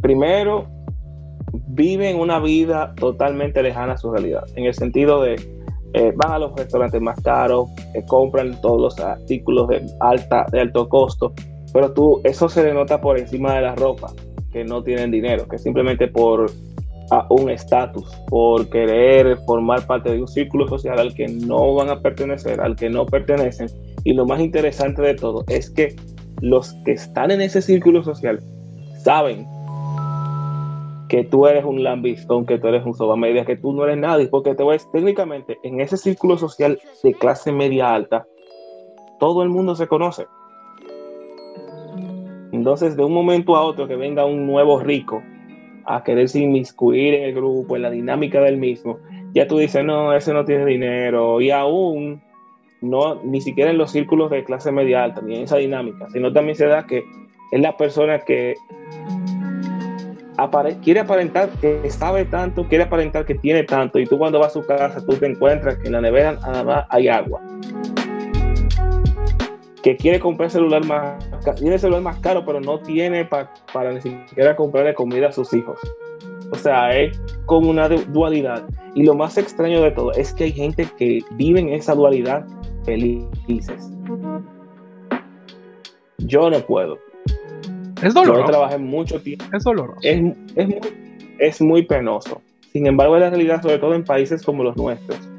primero 0.00 0.66
viven 1.68 2.18
una 2.18 2.40
vida 2.40 2.94
totalmente 2.96 3.62
lejana 3.62 3.92
a 3.92 3.98
su 3.98 4.10
realidad, 4.10 4.42
en 4.56 4.64
el 4.64 4.74
sentido 4.74 5.22
de 5.22 5.36
eh, 5.94 6.12
van 6.16 6.32
a 6.32 6.38
los 6.40 6.56
restaurantes 6.56 7.00
más 7.00 7.20
caros, 7.20 7.68
eh, 7.94 8.04
compran 8.04 8.60
todos 8.60 8.80
los 8.80 8.98
artículos 8.98 9.68
de 9.68 9.86
alta, 10.00 10.44
de 10.50 10.60
alto 10.60 10.88
costo, 10.88 11.32
pero 11.72 11.92
tú, 11.92 12.20
eso 12.24 12.48
se 12.48 12.62
le 12.62 12.74
nota 12.74 13.00
por 13.00 13.18
encima 13.18 13.54
de 13.54 13.62
la 13.62 13.74
ropa, 13.74 14.12
que 14.52 14.64
no 14.64 14.82
tienen 14.82 15.10
dinero, 15.10 15.48
que 15.48 15.58
simplemente 15.58 16.08
por 16.08 16.50
un 17.28 17.50
estatus, 17.50 18.08
por 18.28 18.68
querer 18.70 19.36
formar 19.46 19.86
parte 19.86 20.10
de 20.10 20.20
un 20.20 20.28
círculo 20.28 20.66
social 20.68 20.98
al 20.98 21.14
que 21.14 21.28
no 21.28 21.74
van 21.74 21.90
a 21.90 22.00
pertenecer, 22.00 22.60
al 22.60 22.76
que 22.76 22.88
no 22.88 23.04
pertenecen. 23.06 23.68
Y 24.04 24.14
lo 24.14 24.24
más 24.24 24.40
interesante 24.40 25.02
de 25.02 25.14
todo 25.14 25.44
es 25.48 25.70
que 25.70 25.94
los 26.40 26.72
que 26.84 26.92
están 26.92 27.30
en 27.30 27.40
ese 27.40 27.60
círculo 27.60 28.02
social 28.02 28.40
saben 29.02 29.46
que 31.08 31.24
tú 31.24 31.46
eres 31.46 31.64
un 31.64 31.82
lambistón, 31.82 32.46
que 32.46 32.58
tú 32.58 32.68
eres 32.68 32.86
un 32.86 32.94
soba 32.94 33.16
media, 33.16 33.44
que 33.44 33.56
tú 33.56 33.72
no 33.74 33.84
eres 33.84 33.98
nadie, 33.98 34.28
porque 34.28 34.54
te 34.54 34.64
ves 34.64 34.90
técnicamente 34.92 35.58
en 35.62 35.80
ese 35.80 35.98
círculo 35.98 36.38
social 36.38 36.80
de 37.02 37.12
clase 37.12 37.52
media 37.52 37.94
alta, 37.94 38.26
todo 39.20 39.42
el 39.42 39.50
mundo 39.50 39.74
se 39.74 39.86
conoce. 39.86 40.26
Entonces, 42.52 42.96
de 42.96 43.04
un 43.04 43.12
momento 43.12 43.56
a 43.56 43.62
otro 43.62 43.88
que 43.88 43.96
venga 43.96 44.26
un 44.26 44.46
nuevo 44.46 44.78
rico 44.78 45.22
a 45.84 46.04
quererse 46.04 46.38
inmiscuir 46.38 47.14
en 47.14 47.24
el 47.24 47.34
grupo, 47.34 47.74
en 47.74 47.82
la 47.82 47.90
dinámica 47.90 48.40
del 48.40 48.58
mismo, 48.58 48.98
ya 49.34 49.48
tú 49.48 49.58
dices, 49.58 49.84
no, 49.84 50.14
ese 50.14 50.32
no 50.32 50.44
tiene 50.44 50.66
dinero, 50.66 51.40
y 51.40 51.50
aún 51.50 52.22
no, 52.82 53.22
ni 53.24 53.40
siquiera 53.40 53.70
en 53.70 53.78
los 53.78 53.90
círculos 53.90 54.30
de 54.30 54.44
clase 54.44 54.70
media 54.70 55.02
alta, 55.02 55.22
ni 55.22 55.36
en 55.36 55.42
esa 55.42 55.56
dinámica, 55.56 56.08
sino 56.12 56.32
también 56.32 56.56
se 56.56 56.66
da 56.66 56.86
que 56.86 57.02
es 57.50 57.60
la 57.60 57.76
persona 57.76 58.18
que 58.20 58.54
quiere 60.82 61.00
aparentar 61.00 61.48
que 61.60 61.88
sabe 61.88 62.26
tanto, 62.26 62.68
quiere 62.68 62.84
aparentar 62.84 63.24
que 63.24 63.34
tiene 63.34 63.62
tanto, 63.62 63.98
y 63.98 64.06
tú 64.06 64.18
cuando 64.18 64.38
vas 64.38 64.48
a 64.48 64.60
su 64.60 64.66
casa, 64.66 65.04
tú 65.06 65.16
te 65.16 65.26
encuentras 65.26 65.78
que 65.78 65.86
en 65.86 65.92
la 65.92 66.00
nevera 66.00 66.32
nada 66.32 66.64
más 66.64 66.86
hay 66.90 67.08
agua 67.08 67.40
que 69.82 69.96
quiere 69.96 70.20
comprar 70.20 70.50
celular 70.50 70.84
más 70.84 71.31
tiene 71.56 71.78
celular 71.78 72.02
más 72.02 72.18
caro, 72.20 72.44
pero 72.44 72.60
no 72.60 72.78
tiene 72.80 73.24
para 73.24 73.92
ni 73.92 74.00
siquiera 74.00 74.54
comprarle 74.56 74.94
comida 74.94 75.28
a 75.28 75.32
sus 75.32 75.52
hijos. 75.52 75.78
O 76.50 76.56
sea, 76.56 76.96
es 76.96 77.20
como 77.46 77.70
una 77.70 77.88
dualidad. 77.88 78.64
Y 78.94 79.04
lo 79.04 79.14
más 79.14 79.38
extraño 79.38 79.82
de 79.82 79.90
todo 79.90 80.12
es 80.12 80.34
que 80.34 80.44
hay 80.44 80.52
gente 80.52 80.86
que 80.98 81.20
vive 81.32 81.60
en 81.60 81.70
esa 81.70 81.94
dualidad 81.94 82.46
felices. 82.84 83.90
Yo 86.18 86.50
no 86.50 86.60
puedo. 86.60 86.98
Es 88.02 88.14
doloroso. 88.14 88.40
Yo 88.40 88.46
trabajé 88.46 88.78
mucho 88.78 89.20
tiempo. 89.20 89.44
Es 89.52 89.64
doloroso. 89.64 89.98
Es, 90.02 90.20
es, 90.56 90.68
muy, 90.68 90.80
es 91.38 91.60
muy 91.60 91.82
penoso. 91.82 92.42
Sin 92.72 92.86
embargo, 92.86 93.16
es 93.16 93.22
la 93.22 93.30
realidad, 93.30 93.62
sobre 93.62 93.78
todo 93.78 93.94
en 93.94 94.04
países 94.04 94.42
como 94.42 94.62
los 94.62 94.76
nuestros 94.76 95.31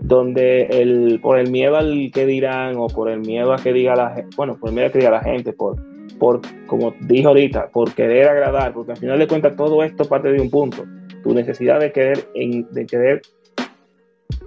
donde 0.00 0.62
el, 0.62 1.20
por 1.22 1.38
el 1.38 1.50
miedo 1.50 1.76
al 1.76 2.10
que 2.12 2.26
dirán 2.26 2.76
o 2.76 2.88
por 2.88 3.10
el 3.10 3.20
miedo 3.20 3.52
a 3.52 3.56
que 3.56 3.72
diga 3.72 3.94
la 3.94 4.10
gente, 4.10 4.34
bueno, 4.36 4.56
por 4.58 4.70
el 4.70 4.74
miedo 4.74 4.88
a 4.88 4.92
que 4.92 4.98
diga 4.98 5.10
la 5.10 5.22
gente, 5.22 5.52
por, 5.52 5.76
por, 6.18 6.40
como 6.66 6.94
dije 7.00 7.26
ahorita, 7.26 7.68
por 7.68 7.92
querer 7.92 8.28
agradar, 8.28 8.72
porque 8.72 8.92
al 8.92 8.98
final 8.98 9.18
de 9.18 9.28
cuentas 9.28 9.56
todo 9.56 9.82
esto 9.84 10.04
parte 10.06 10.32
de 10.32 10.40
un 10.40 10.50
punto, 10.50 10.84
tu 11.22 11.34
necesidad 11.34 11.80
de 11.80 11.92
querer, 11.92 12.28
de 12.34 12.86
querer 12.86 13.22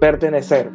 pertenecer, 0.00 0.70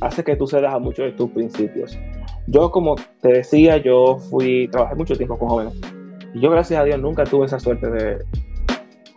hace 0.00 0.24
que 0.24 0.36
tú 0.36 0.46
cedas 0.46 0.74
a 0.74 0.78
muchos 0.78 1.04
de 1.06 1.12
tus 1.12 1.30
principios. 1.30 1.98
Yo, 2.46 2.70
como 2.70 2.96
te 3.20 3.28
decía, 3.28 3.76
yo 3.76 4.16
fui, 4.30 4.68
trabajé 4.68 4.94
mucho 4.94 5.14
tiempo 5.14 5.38
con 5.38 5.48
jóvenes, 5.48 5.74
y 6.34 6.40
yo 6.40 6.50
gracias 6.50 6.80
a 6.80 6.84
Dios 6.84 6.98
nunca 7.00 7.24
tuve 7.24 7.46
esa 7.46 7.60
suerte 7.60 7.90
de, 7.90 8.18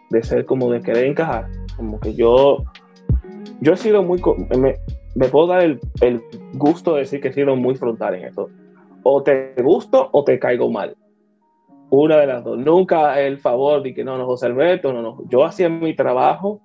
de 0.09 0.23
ser 0.23 0.45
como 0.45 0.69
de 0.69 0.81
querer 0.81 1.05
encajar, 1.05 1.47
como 1.77 1.99
que 2.01 2.13
yo 2.13 2.65
yo 3.59 3.73
he 3.73 3.77
sido 3.77 4.03
muy, 4.03 4.21
me, 4.57 4.75
me 5.15 5.27
puedo 5.27 5.47
dar 5.47 5.63
el, 5.63 5.79
el, 6.01 6.21
gusto 6.53 6.93
de 6.93 7.01
decir 7.01 7.21
que 7.21 7.29
he 7.29 7.33
sido 7.33 7.55
muy 7.55 7.75
frontal 7.75 8.15
en 8.15 8.25
esto. 8.25 8.49
O 9.03 9.23
te 9.23 9.53
gusto 9.61 10.09
o 10.11 10.23
te 10.23 10.39
caigo 10.39 10.69
mal. 10.69 10.95
Una 11.89 12.17
de 12.17 12.27
las 12.27 12.43
dos. 12.43 12.57
Nunca 12.57 13.19
el 13.19 13.37
favor 13.37 13.83
de 13.83 13.93
que 13.93 14.03
no, 14.03 14.17
no, 14.17 14.25
José 14.25 14.45
Alberto, 14.45 14.93
no, 14.93 15.01
no. 15.01 15.17
Yo 15.29 15.43
hacía 15.43 15.69
mi 15.69 15.95
trabajo 15.95 16.61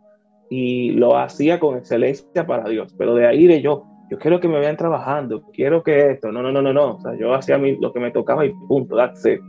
y 0.48 0.90
lo 0.92 1.16
hacía 1.16 1.58
con 1.58 1.76
excelencia 1.76 2.46
para 2.46 2.68
Dios. 2.68 2.94
Pero 2.96 3.14
de 3.14 3.26
ahí 3.26 3.46
de 3.46 3.60
yo, 3.60 3.84
yo 4.10 4.18
quiero 4.18 4.38
que 4.38 4.48
me 4.48 4.60
vean 4.60 4.76
trabajando, 4.76 5.42
quiero 5.52 5.82
que 5.82 6.12
esto, 6.12 6.30
no, 6.30 6.42
no, 6.42 6.52
no, 6.52 6.62
no, 6.62 6.72
no. 6.72 6.96
O 6.96 7.00
sea, 7.00 7.16
yo 7.18 7.34
hacía 7.34 7.58
lo 7.58 7.92
que 7.92 8.00
me 8.00 8.12
tocaba 8.12 8.46
y 8.46 8.52
punto, 8.68 8.96
that's 8.96 9.26
it. 9.26 9.40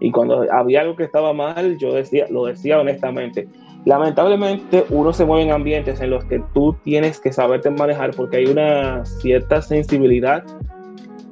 Y 0.00 0.10
cuando 0.10 0.44
había 0.52 0.80
algo 0.80 0.96
que 0.96 1.04
estaba 1.04 1.32
mal, 1.32 1.78
yo 1.78 1.94
decía, 1.94 2.26
lo 2.28 2.46
decía 2.46 2.80
honestamente. 2.80 3.48
Lamentablemente 3.84 4.86
uno 4.88 5.12
se 5.12 5.26
mueve 5.26 5.44
en 5.44 5.52
ambientes 5.52 6.00
en 6.00 6.10
los 6.10 6.24
que 6.24 6.42
tú 6.54 6.74
tienes 6.84 7.20
que 7.20 7.32
saberte 7.32 7.68
manejar 7.70 8.12
porque 8.12 8.38
hay 8.38 8.46
una 8.46 9.04
cierta 9.04 9.60
sensibilidad 9.60 10.42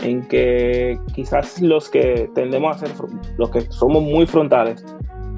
en 0.03 0.27
que 0.29 0.99
quizás 1.15 1.63
los 1.63 1.89
que 1.89 2.31
tendemos 2.35 2.77
a 2.77 2.87
ser, 2.87 2.91
los 3.39 3.51
que 3.51 3.63
somos 3.71 4.03
muy 4.03 4.27
frontales, 4.27 4.85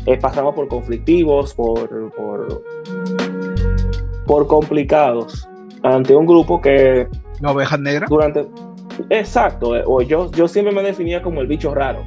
eh, 0.06 0.18
pasamos 0.18 0.54
por 0.54 0.66
conflictivos, 0.66 1.54
por, 1.54 2.10
por, 2.14 2.64
por, 4.26 4.46
complicados 4.48 5.48
ante 5.82 6.16
un 6.16 6.26
grupo 6.26 6.60
que... 6.60 7.06
¿La 7.40 7.52
oveja 7.52 7.76
negra? 7.76 8.06
Durante, 8.08 8.46
exacto, 9.10 9.76
eh, 9.76 9.84
o 9.86 10.02
yo, 10.02 10.30
yo 10.32 10.48
siempre 10.48 10.74
me 10.74 10.82
definía 10.82 11.22
como 11.22 11.40
el 11.40 11.46
bicho 11.46 11.72
raro 11.74 12.02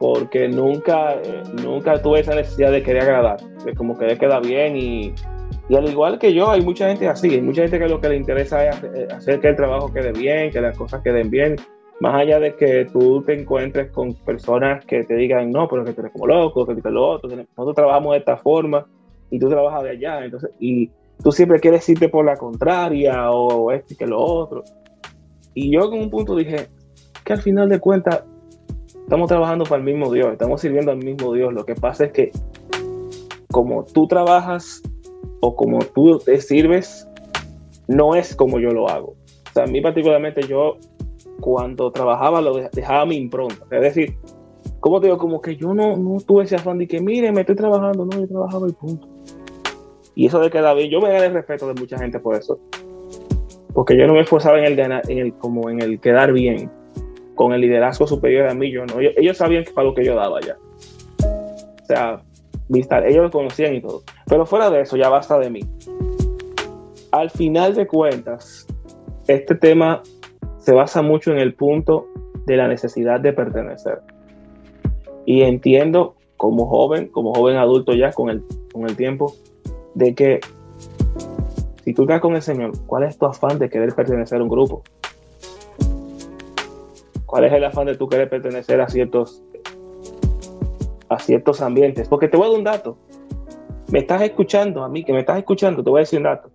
porque 0.00 0.48
nunca, 0.48 1.12
eh, 1.12 1.42
nunca 1.62 2.00
tuve 2.00 2.20
esa 2.20 2.34
necesidad 2.34 2.72
de 2.72 2.82
querer 2.82 3.02
agradar, 3.02 3.38
de 3.66 3.74
como 3.74 3.98
que 3.98 4.16
queda 4.16 4.40
bien 4.40 4.74
y, 4.74 5.12
y, 5.68 5.76
al 5.76 5.86
igual 5.86 6.18
que 6.18 6.32
yo, 6.32 6.50
hay 6.50 6.62
mucha 6.62 6.88
gente 6.88 7.06
así, 7.06 7.34
hay 7.34 7.42
mucha 7.42 7.60
gente 7.60 7.78
que 7.78 7.86
lo 7.86 8.00
que 8.00 8.08
le 8.08 8.16
interesa 8.16 8.66
es 8.66 8.82
eh, 8.82 9.08
hacer, 9.14 9.40
que 9.40 9.48
el 9.48 9.56
trabajo 9.56 9.92
quede 9.92 10.12
bien, 10.12 10.50
que 10.50 10.62
las 10.62 10.74
cosas 10.78 11.02
queden 11.02 11.28
bien, 11.28 11.56
más 12.00 12.14
allá 12.14 12.40
de 12.40 12.56
que 12.56 12.86
tú 12.90 13.22
te 13.22 13.38
encuentres 13.38 13.90
con 13.90 14.14
personas 14.14 14.82
que 14.86 15.04
te 15.04 15.14
digan, 15.16 15.50
no, 15.50 15.68
pero 15.68 15.84
que 15.84 15.92
tú 15.92 16.00
eres 16.00 16.12
como 16.12 16.28
loco, 16.28 16.66
que 16.66 16.76
tú 16.76 16.88
lo 16.88 17.06
otro, 17.06 17.28
nosotros 17.28 17.74
trabajamos 17.74 18.12
de 18.12 18.18
esta 18.20 18.38
forma 18.38 18.86
y 19.30 19.38
tú 19.38 19.50
trabajas 19.50 19.82
de 19.82 19.90
allá, 19.90 20.24
entonces, 20.24 20.50
y 20.58 20.90
tú 21.22 21.30
siempre 21.30 21.60
quieres 21.60 21.86
irte 21.90 22.08
por 22.08 22.24
la 22.24 22.36
contraria 22.36 23.30
o 23.30 23.70
este 23.70 23.96
que 23.96 24.06
lo 24.06 24.18
otro. 24.18 24.64
Y 25.52 25.70
yo 25.70 25.92
en 25.92 26.04
un 26.04 26.08
punto 26.08 26.34
dije 26.36 26.68
que 27.22 27.34
al 27.34 27.42
final 27.42 27.68
de 27.68 27.78
cuentas 27.80 28.24
estamos 29.10 29.26
trabajando 29.26 29.64
para 29.64 29.78
el 29.78 29.82
mismo 29.82 30.12
Dios, 30.12 30.28
estamos 30.30 30.60
sirviendo 30.60 30.92
al 30.92 30.98
mismo 30.98 31.32
Dios. 31.34 31.52
Lo 31.52 31.64
que 31.64 31.74
pasa 31.74 32.04
es 32.04 32.12
que 32.12 32.30
como 33.50 33.84
tú 33.84 34.06
trabajas 34.06 34.84
o 35.40 35.56
como 35.56 35.80
tú 35.80 36.20
te 36.24 36.40
sirves, 36.40 37.08
no 37.88 38.14
es 38.14 38.36
como 38.36 38.60
yo 38.60 38.68
lo 38.68 38.88
hago. 38.88 39.16
O 39.48 39.52
sea, 39.52 39.64
a 39.64 39.66
mí 39.66 39.80
particularmente 39.80 40.42
yo 40.42 40.76
cuando 41.40 41.90
trabajaba 41.90 42.40
lo 42.40 42.54
dejaba 42.72 43.04
mi 43.04 43.16
impronta. 43.16 43.66
Es 43.72 43.80
decir, 43.80 44.16
como 44.78 45.00
te 45.00 45.08
digo, 45.08 45.18
como 45.18 45.40
que 45.40 45.56
yo 45.56 45.74
no, 45.74 45.96
no 45.96 46.18
tuve 46.24 46.44
ese 46.44 46.54
afán 46.54 46.78
de 46.78 46.86
que, 46.86 47.00
mire, 47.00 47.32
me 47.32 47.40
estoy 47.40 47.56
trabajando, 47.56 48.04
no, 48.04 48.16
yo 48.16 48.28
trabajaba 48.28 48.68
el 48.68 48.74
punto. 48.74 49.08
Y 50.14 50.26
eso 50.26 50.38
de 50.38 50.50
quedar 50.50 50.76
bien, 50.76 50.88
yo 50.88 51.00
me 51.00 51.10
gané 51.10 51.26
el 51.26 51.34
respeto 51.34 51.66
de 51.66 51.74
mucha 51.74 51.98
gente 51.98 52.20
por 52.20 52.36
eso. 52.36 52.60
Porque 53.74 53.98
yo 53.98 54.06
no 54.06 54.12
me 54.12 54.20
esforzaba 54.20 54.60
en 54.60 54.66
el 54.66 54.76
ganar, 54.76 55.02
en 55.08 55.18
el, 55.18 55.34
como 55.34 55.68
en 55.68 55.82
el 55.82 55.98
quedar 55.98 56.32
bien 56.32 56.70
con 57.40 57.54
el 57.54 57.62
liderazgo 57.62 58.06
superior 58.06 58.50
a 58.50 58.54
mí, 58.54 58.70
yo 58.70 58.84
no. 58.84 59.00
Ellos, 59.00 59.38
sabían 59.38 59.64
que 59.64 59.70
para 59.70 59.86
lo 59.86 59.94
que 59.94 60.04
yo 60.04 60.14
daba 60.14 60.42
ya. 60.42 60.58
O 61.80 61.86
sea, 61.86 62.20
ellos 62.68 63.22
lo 63.22 63.30
conocían 63.30 63.74
y 63.74 63.80
todo. 63.80 64.02
Pero 64.26 64.44
fuera 64.44 64.68
de 64.68 64.82
eso, 64.82 64.98
ya 64.98 65.08
basta 65.08 65.38
de 65.38 65.48
mí. 65.48 65.60
Al 67.12 67.30
final 67.30 67.74
de 67.74 67.86
cuentas, 67.86 68.66
este 69.26 69.54
tema 69.54 70.02
se 70.58 70.74
basa 70.74 71.00
mucho 71.00 71.32
en 71.32 71.38
el 71.38 71.54
punto 71.54 72.08
de 72.44 72.58
la 72.58 72.68
necesidad 72.68 73.20
de 73.20 73.32
pertenecer. 73.32 74.02
Y 75.24 75.40
entiendo 75.40 76.16
como 76.36 76.66
joven, 76.66 77.08
como 77.08 77.32
joven 77.32 77.56
adulto 77.56 77.94
ya 77.94 78.12
con 78.12 78.28
el, 78.28 78.44
con 78.70 78.86
el 78.86 78.96
tiempo, 78.96 79.32
de 79.94 80.14
que 80.14 80.40
si 81.84 81.94
tú 81.94 82.02
estás 82.02 82.20
con 82.20 82.34
el 82.34 82.42
Señor, 82.42 82.72
¿cuál 82.86 83.04
es 83.04 83.16
tu 83.16 83.24
afán 83.24 83.58
de 83.58 83.70
querer 83.70 83.94
pertenecer 83.94 84.40
a 84.40 84.42
un 84.42 84.50
grupo? 84.50 84.82
¿Cuál 87.30 87.44
es 87.44 87.52
el 87.52 87.62
afán 87.62 87.86
de 87.86 87.96
tú 87.96 88.08
querer 88.08 88.28
pertenecer 88.28 88.80
a 88.80 88.88
ciertos, 88.88 89.40
a 91.08 91.16
ciertos 91.20 91.62
ambientes? 91.62 92.08
Porque 92.08 92.26
te 92.26 92.36
voy 92.36 92.46
a 92.46 92.48
dar 92.48 92.58
un 92.58 92.64
dato. 92.64 92.98
Me 93.92 94.00
estás 94.00 94.22
escuchando, 94.22 94.82
a 94.82 94.88
mí 94.88 95.04
que 95.04 95.12
me 95.12 95.20
estás 95.20 95.38
escuchando, 95.38 95.84
te 95.84 95.90
voy 95.90 95.98
a 95.98 96.00
decir 96.00 96.18
un 96.18 96.24
dato. 96.24 96.50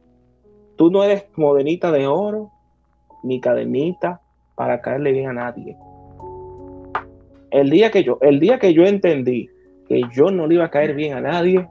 Tú 0.76 0.92
no 0.92 1.02
eres 1.06 1.28
modenita 1.38 1.94
de 1.94 2.08
oro 2.08 2.52
ni 3.24 3.40
cadenita 3.40 4.20
para 4.56 4.82
caerle 4.82 5.14
bien 5.14 5.30
a 5.30 5.34
nadie. 5.34 5.78
El 7.52 7.70
día 7.70 7.90
que 7.90 8.04
yo, 8.04 8.18
el 8.20 8.42
día 8.42 8.60
que 8.60 8.74
yo 8.74 8.84
entendí 8.84 9.50
que 9.88 10.02
yo 10.14 10.30
no 10.30 10.46
le 10.46 10.56
iba 10.56 10.66
a 10.66 10.72
caer 10.72 10.94
bien 10.94 11.14
a 11.14 11.22
nadie, 11.22 11.70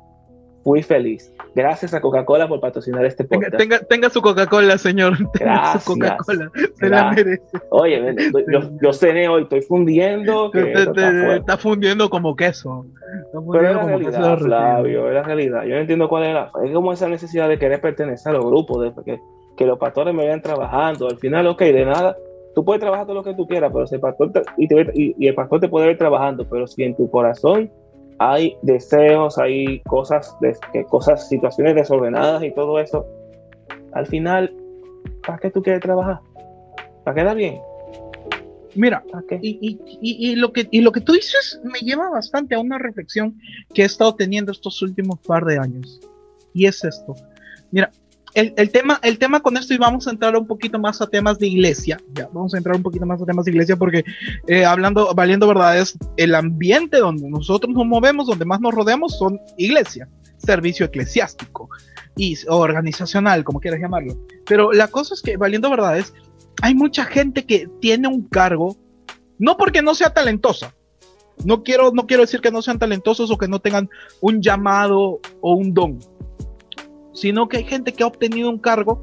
fui 0.64 0.82
feliz. 0.82 1.30
Gracias 1.54 1.94
a 1.94 2.00
Coca-Cola 2.00 2.48
por 2.48 2.58
patrocinar 2.58 3.04
este 3.04 3.22
podcast. 3.22 3.56
Tenga, 3.88 4.10
su 4.10 4.20
Coca-Cola, 4.20 4.78
señor. 4.78 5.12
Tenga 5.32 5.78
su 5.78 5.92
Coca-Cola. 5.92 6.50
Se 6.74 6.88
la 6.88 7.12
merece. 7.12 7.58
Oye, 7.70 8.16
yo, 8.82 8.92
cené 8.92 9.28
hoy, 9.28 9.42
estoy 9.42 9.62
fundiendo. 9.62 10.50
está, 10.52 11.56
fundiendo 11.58 12.10
como 12.10 12.34
queso. 12.34 12.86
Pero 13.52 13.68
es 13.68 13.76
la 13.76 13.84
realidad, 13.84 14.38
Flavio, 14.38 15.08
es 15.08 15.14
la 15.14 15.22
realidad. 15.22 15.64
Yo 15.64 15.74
no 15.74 15.80
entiendo 15.82 16.08
cuál 16.08 16.24
es 16.24 16.34
la. 16.34 16.50
Es 16.64 16.72
como 16.72 16.92
esa 16.92 17.08
necesidad 17.08 17.48
de 17.48 17.58
querer 17.58 17.80
pertenecer 17.80 18.30
a 18.30 18.38
los 18.38 18.46
grupos, 18.46 18.82
de 18.82 19.04
que, 19.04 19.20
que 19.56 19.66
los 19.66 19.78
pastores 19.78 20.14
me 20.14 20.24
vayan 20.24 20.42
trabajando. 20.42 21.08
Al 21.08 21.18
final, 21.18 21.46
ok, 21.46 21.60
de 21.60 21.84
nada. 21.84 22.16
Tú 22.54 22.64
puedes 22.64 22.80
trabajar 22.80 23.04
todo 23.04 23.16
lo 23.16 23.24
que 23.24 23.34
tú 23.34 23.46
quieras, 23.46 23.70
pero 23.72 23.86
si 23.86 23.96
el 23.96 24.00
pastor 24.00 24.30
y, 24.56 25.14
y 25.18 25.28
el 25.28 25.34
pastor 25.34 25.60
te 25.60 25.68
puede 25.68 25.88
ver 25.88 25.98
trabajando, 25.98 26.46
pero 26.48 26.68
si 26.68 26.84
en 26.84 26.96
tu 26.96 27.10
corazón 27.10 27.70
hay 28.18 28.56
deseos, 28.62 29.38
hay 29.38 29.80
cosas, 29.80 30.36
cosas, 30.88 31.28
situaciones 31.28 31.74
desordenadas 31.74 32.42
y 32.42 32.52
todo 32.52 32.78
eso. 32.78 33.06
Al 33.92 34.06
final, 34.06 34.54
¿para 35.26 35.38
qué 35.38 35.50
tú 35.50 35.62
quieres 35.62 35.82
trabajar? 35.82 36.20
¿Para 37.04 37.14
quedar 37.14 37.36
bien? 37.36 37.60
Mira, 38.74 39.04
y, 39.40 39.78
y, 40.00 40.34
lo 40.34 40.52
que, 40.52 40.66
y 40.70 40.80
lo 40.80 40.90
que 40.90 41.00
tú 41.00 41.12
dices 41.12 41.60
me 41.62 41.78
lleva 41.78 42.10
bastante 42.10 42.56
a 42.56 42.58
una 42.58 42.78
reflexión 42.78 43.38
que 43.72 43.82
he 43.82 43.84
estado 43.84 44.16
teniendo 44.16 44.50
estos 44.50 44.82
últimos 44.82 45.20
par 45.20 45.44
de 45.44 45.58
años. 45.58 46.00
Y 46.52 46.66
es 46.66 46.82
esto. 46.84 47.14
Mira, 47.70 47.92
el, 48.34 48.70
tema, 48.70 48.98
el 49.02 49.18
tema 49.18 49.40
con 49.40 49.56
esto, 49.56 49.74
y 49.74 49.78
vamos 49.78 50.06
a 50.06 50.10
entrar 50.10 50.36
un 50.36 50.46
poquito 50.46 50.78
más 50.78 51.00
a 51.00 51.06
temas 51.06 51.38
de 51.38 51.46
iglesia, 51.46 51.98
ya, 52.12 52.28
vamos 52.32 52.52
a 52.54 52.58
entrar 52.58 52.76
un 52.76 52.82
poquito 52.82 53.06
más 53.06 53.22
a 53.22 53.24
temas 53.24 53.44
de 53.44 53.52
iglesia, 53.52 53.76
porque 53.76 54.04
eh, 54.48 54.64
hablando, 54.64 55.14
valiendo 55.14 55.46
verdades, 55.46 55.96
el 56.16 56.34
ambiente 56.34 56.98
donde 56.98 57.28
nosotros 57.30 57.72
nos 57.72 57.86
movemos, 57.86 58.26
donde 58.26 58.44
más 58.44 58.60
nos 58.60 58.74
rodeamos, 58.74 59.16
son 59.16 59.40
iglesia, 59.56 60.08
servicio 60.36 60.86
eclesiástico 60.86 61.68
y 62.16 62.36
organizacional, 62.48 63.44
como 63.44 63.60
quieras 63.60 63.80
llamarlo. 63.80 64.16
Pero 64.46 64.72
la 64.72 64.88
cosa 64.88 65.14
es 65.14 65.22
que, 65.22 65.36
valiendo 65.36 65.70
verdades, 65.70 66.12
hay 66.60 66.74
mucha 66.74 67.04
gente 67.04 67.46
que 67.46 67.68
tiene 67.80 68.08
un 68.08 68.22
cargo, 68.28 68.76
no 69.38 69.56
porque 69.56 69.80
no 69.80 69.94
sea 69.94 70.12
talentosa, 70.12 70.74
no 71.44 71.62
quiero, 71.62 71.92
no 71.92 72.06
quiero 72.06 72.22
decir 72.22 72.40
que 72.40 72.50
no 72.50 72.62
sean 72.62 72.78
talentosos 72.78 73.30
o 73.30 73.38
que 73.38 73.48
no 73.48 73.60
tengan 73.60 73.88
un 74.20 74.40
llamado 74.40 75.20
o 75.40 75.54
un 75.54 75.74
don 75.74 75.98
sino 77.14 77.48
que 77.48 77.58
hay 77.58 77.64
gente 77.64 77.92
que 77.92 78.02
ha 78.02 78.06
obtenido 78.06 78.50
un 78.50 78.58
cargo 78.58 79.02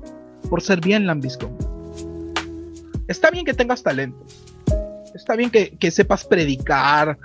por 0.49 0.61
ser 0.61 0.81
bien 0.81 1.07
lambiscón. 1.07 1.57
Está 3.07 3.31
bien 3.31 3.45
que 3.45 3.53
tengas 3.53 3.81
talento, 3.81 4.23
está 5.15 5.35
bien 5.35 5.49
que, 5.49 5.91
sepas 5.91 6.23
predicar, 6.23 7.17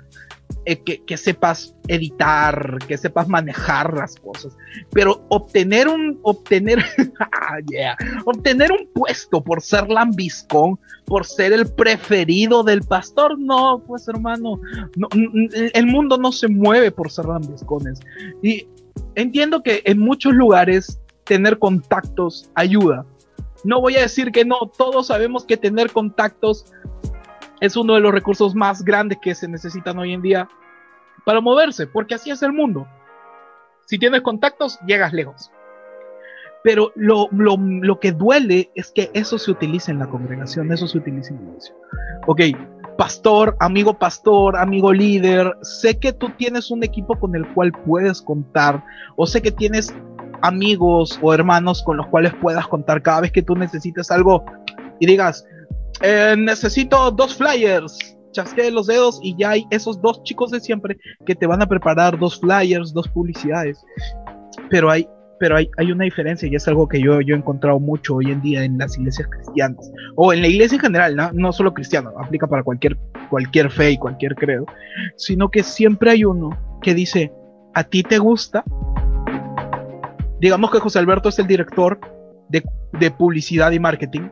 eh, 0.65 0.83
que, 0.83 1.17
sepas 1.17 1.75
editar, 1.87 2.79
que 2.89 2.97
sepas 2.97 3.29
manejar 3.29 3.95
las 3.95 4.17
cosas, 4.17 4.57
pero 4.91 5.25
obtener 5.29 5.87
un, 5.87 6.19
obtener, 6.23 6.85
ah, 7.21 7.97
obtener 8.25 8.73
un 8.73 8.89
puesto 8.93 9.43
por 9.45 9.63
ser 9.63 9.89
lambiscón, 9.89 10.79
por 11.05 11.25
ser 11.25 11.53
el 11.53 11.69
preferido 11.73 12.65
del 12.65 12.83
pastor, 12.83 13.39
no, 13.39 13.81
pues 13.87 14.09
hermano, 14.09 14.61
el 15.73 15.87
mundo 15.87 16.19
no 16.19 16.33
se 16.33 16.49
mueve 16.49 16.91
por 16.91 17.13
ser 17.13 17.27
lambiscones. 17.27 18.01
Y 18.43 18.67
entiendo 19.15 19.63
que 19.63 19.83
en 19.85 19.99
muchos 19.99 20.35
lugares 20.35 21.01
tener 21.25 21.59
contactos 21.59 22.51
ayuda. 22.55 23.05
No 23.65 23.81
voy 23.81 23.97
a 23.97 24.03
decir 24.03 24.31
que 24.33 24.45
no, 24.45 24.71
todos 24.77 25.09
sabemos 25.09 25.45
que 25.45 25.57
tener 25.57 25.91
contactos 25.91 26.67
es 27.61 27.77
uno 27.77 27.95
de 27.95 28.01
los 28.01 28.13
recursos 28.13 28.55
más 28.55 28.85
grandes 28.85 29.19
que 29.21 29.35
se 29.35 29.49
necesitan 29.49 29.99
hoy 29.99 30.13
en 30.13 30.23
día 30.23 30.49
para 31.25 31.41
moverse, 31.41 31.87
porque 31.87 32.15
así 32.15 32.31
es 32.31 32.43
el 32.43 32.53
mundo. 32.53 32.87
Si 33.87 33.99
tienes 33.99 34.21
contactos, 34.21 34.79
llegas 34.87 35.13
lejos. 35.13 35.51
Pero 36.63 36.93
lo, 36.97 37.29
lo, 37.31 38.01
que 38.01 38.13
duele 38.13 38.71
es 38.75 38.91
que 38.91 39.11
eso 39.15 39.39
se 39.39 39.53
utilice 39.53 39.93
en 39.93 40.01
la 40.01 40.09
congregación, 40.09 40.73
eso 40.73 40.89
se 40.89 40.99
utiliza 40.99 41.31
en 41.31 41.37
la 41.37 41.49
iglesia. 41.49 41.75
Ok, 42.27 42.41
pastor, 42.97 43.57
amigo 43.61 43.99
pastor, 43.99 44.57
amigo 44.57 44.93
líder, 44.93 45.53
sé 45.63 45.99
que 45.99 46.13
tú 46.13 46.31
tienes 46.37 46.71
un 46.71 46.83
equipo 46.83 47.19
con 47.19 47.35
el 47.35 47.47
cual 47.55 47.73
puedes 47.85 48.23
contar, 48.23 48.83
o 49.17 49.27
sé 49.27 49.43
que 49.43 49.51
tienes 49.51 49.95
amigos 50.43 51.19
o 51.23 51.33
hermanos 51.33 51.83
con 51.83 51.97
los 51.97 52.07
cuales 52.09 52.35
puedas 52.41 52.67
contar 52.69 53.03
cada 53.03 53.23
vez 53.23 53.33
que 53.33 53.43
tú 53.43 53.55
necesites 53.55 54.11
algo 54.11 54.45
y 55.01 55.07
digas, 55.07 55.47
eh, 56.03 56.35
necesito 56.37 57.11
dos 57.11 57.37
flyers, 57.37 58.17
chasquee 58.33 58.71
los 58.71 58.87
dedos 58.87 59.19
y 59.23 59.37
ya 59.37 59.51
hay 59.51 59.67
esos 59.71 60.01
dos 60.01 60.23
chicos 60.23 60.51
de 60.51 60.61
siempre 60.61 60.97
que 61.25 61.35
te 61.35 61.47
van 61.47 61.63
a 61.63 61.67
preparar 61.67 62.19
dos 62.19 62.39
flyers, 62.39 62.93
dos 62.93 63.09
publicidades. 63.09 63.83
Pero 64.71 64.91
hay 64.91 65.09
pero 65.39 65.57
hay, 65.57 65.71
hay, 65.77 65.93
una 65.93 66.05
diferencia 66.05 66.49
y 66.49 66.55
es 66.55 66.67
algo 66.69 66.89
que 66.89 67.01
yo, 67.01 67.21
yo 67.21 67.35
he 67.35 67.39
encontrado 67.39 67.79
mucho 67.79 68.17
hoy 68.17 68.31
en 68.31 68.41
día 68.43 68.65
en 68.65 68.79
las 68.79 68.97
iglesias 68.97 69.29
cristianas, 69.29 69.91
o 70.15 70.33
en 70.33 70.41
la 70.41 70.49
iglesia 70.49 70.77
en 70.77 70.83
general, 70.83 71.17
no, 71.17 71.31
no 71.33 71.53
solo 71.53 71.75
cristiano, 71.75 72.13
aplica 72.19 72.47
para 72.47 72.63
cualquier, 72.63 72.97
cualquier 73.31 73.71
fe 73.71 73.93
y 73.93 73.99
cualquier 73.99 74.35
credo, 74.35 74.67
sino 75.17 75.51
que 75.51 75.63
siempre 75.63 76.11
hay 76.11 76.25
uno 76.25 76.51
que 76.83 76.95
dice, 76.95 77.33
¿a 77.75 77.85
ti 77.85 78.03
te 78.03 78.19
gusta? 78.19 78.65
Digamos 80.41 80.71
que 80.71 80.81
José 80.81 80.99
Alberto 80.99 81.29
es 81.29 81.39
el 81.39 81.47
director 81.47 81.99
de, 82.49 82.63
de 82.93 83.11
publicidad 83.11 83.73
y 83.73 83.81
marketing, 83.81 84.29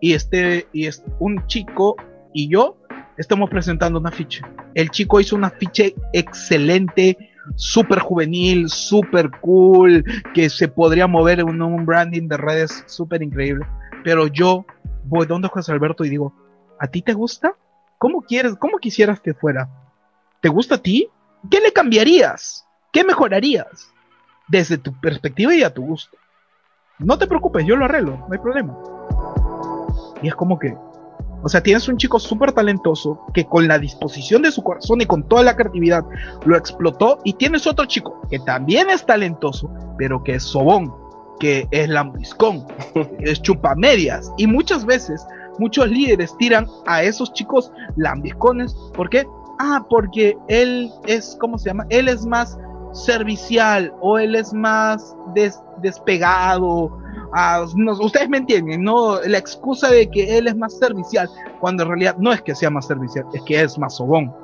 y 0.00 0.14
este 0.14 0.66
y 0.72 0.86
es 0.86 1.04
un 1.20 1.46
chico 1.46 1.96
y 2.34 2.48
yo 2.48 2.76
estamos 3.16 3.48
presentando 3.48 4.00
un 4.00 4.06
afiche. 4.06 4.42
El 4.74 4.90
chico 4.90 5.20
hizo 5.20 5.36
un 5.36 5.44
afiche 5.44 5.94
excelente, 6.12 7.16
súper 7.56 7.98
juvenil, 7.98 8.68
súper 8.68 9.30
cool, 9.40 10.04
que 10.34 10.48
se 10.50 10.68
podría 10.68 11.06
mover 11.06 11.40
en 11.40 11.62
un 11.62 11.86
branding 11.86 12.28
de 12.28 12.36
redes 12.36 12.84
súper 12.86 13.22
increíble. 13.22 13.66
Pero 14.04 14.26
yo 14.26 14.64
voy 15.04 15.26
donde 15.26 15.48
José 15.48 15.72
Alberto 15.72 16.04
y 16.04 16.10
digo, 16.10 16.34
¿a 16.78 16.86
ti 16.86 17.02
te 17.02 17.12
gusta? 17.12 17.54
¿Cómo 17.98 18.22
quieres, 18.22 18.56
cómo 18.56 18.78
quisieras 18.78 19.20
que 19.20 19.34
fuera? 19.34 19.68
¿Te 20.40 20.48
gusta 20.48 20.76
a 20.76 20.78
ti? 20.78 21.08
¿Qué 21.50 21.60
le 21.60 21.72
cambiarías? 21.72 22.66
¿Qué 22.92 23.04
mejorarías? 23.04 23.92
Desde 24.48 24.78
tu 24.78 24.98
perspectiva 25.00 25.54
y 25.54 25.62
a 25.62 25.72
tu 25.72 25.82
gusto. 25.82 26.16
No 26.98 27.18
te 27.18 27.26
preocupes, 27.26 27.64
yo 27.66 27.76
lo 27.76 27.84
arreglo, 27.84 28.18
no 28.18 28.28
hay 28.32 28.38
problema. 28.38 28.76
Y 30.22 30.28
es 30.28 30.34
como 30.34 30.58
que, 30.58 30.76
o 31.42 31.48
sea, 31.48 31.62
tienes 31.62 31.88
un 31.88 31.96
chico 31.96 32.18
súper 32.18 32.52
talentoso 32.52 33.26
que 33.34 33.46
con 33.46 33.66
la 33.66 33.78
disposición 33.78 34.42
de 34.42 34.52
su 34.52 34.62
corazón 34.62 35.00
y 35.00 35.06
con 35.06 35.24
toda 35.28 35.42
la 35.42 35.56
creatividad 35.56 36.04
lo 36.44 36.56
explotó. 36.56 37.18
Y 37.24 37.34
tienes 37.34 37.66
otro 37.66 37.86
chico 37.86 38.20
que 38.30 38.38
también 38.38 38.88
es 38.90 39.04
talentoso, 39.04 39.70
pero 39.98 40.22
que 40.22 40.36
es 40.36 40.44
sobón, 40.44 40.94
que 41.40 41.66
es 41.70 41.88
lambiscón, 41.88 42.66
es 43.20 43.42
chupamedias. 43.42 44.32
Y 44.36 44.46
muchas 44.46 44.84
veces 44.84 45.26
muchos 45.58 45.88
líderes 45.88 46.36
tiran 46.38 46.66
a 46.86 47.02
esos 47.02 47.32
chicos 47.32 47.72
lambiscones. 47.96 48.74
¿Por 48.94 49.10
qué? 49.10 49.26
Ah, 49.58 49.84
porque 49.88 50.36
él 50.48 50.92
es, 51.06 51.36
¿cómo 51.40 51.58
se 51.58 51.70
llama? 51.70 51.86
Él 51.90 52.08
es 52.08 52.24
más 52.24 52.56
servicial 52.92 53.92
o 54.00 54.18
él 54.18 54.34
es 54.34 54.52
más 54.52 55.16
despegado 55.80 57.01
ustedes 58.00 58.28
me 58.28 58.38
entienden, 58.38 58.82
¿no? 58.82 59.20
La 59.22 59.38
excusa 59.38 59.90
de 59.90 60.08
que 60.10 60.38
él 60.38 60.48
es 60.48 60.56
más 60.56 60.76
servicial, 60.78 61.28
cuando 61.60 61.82
en 61.84 61.88
realidad 61.90 62.16
no 62.18 62.32
es 62.32 62.42
que 62.42 62.54
sea 62.54 62.70
más 62.70 62.86
servicial, 62.86 63.24
es 63.32 63.42
que 63.42 63.60
es 63.60 63.78
más 63.78 63.96
sobón. 63.96 64.34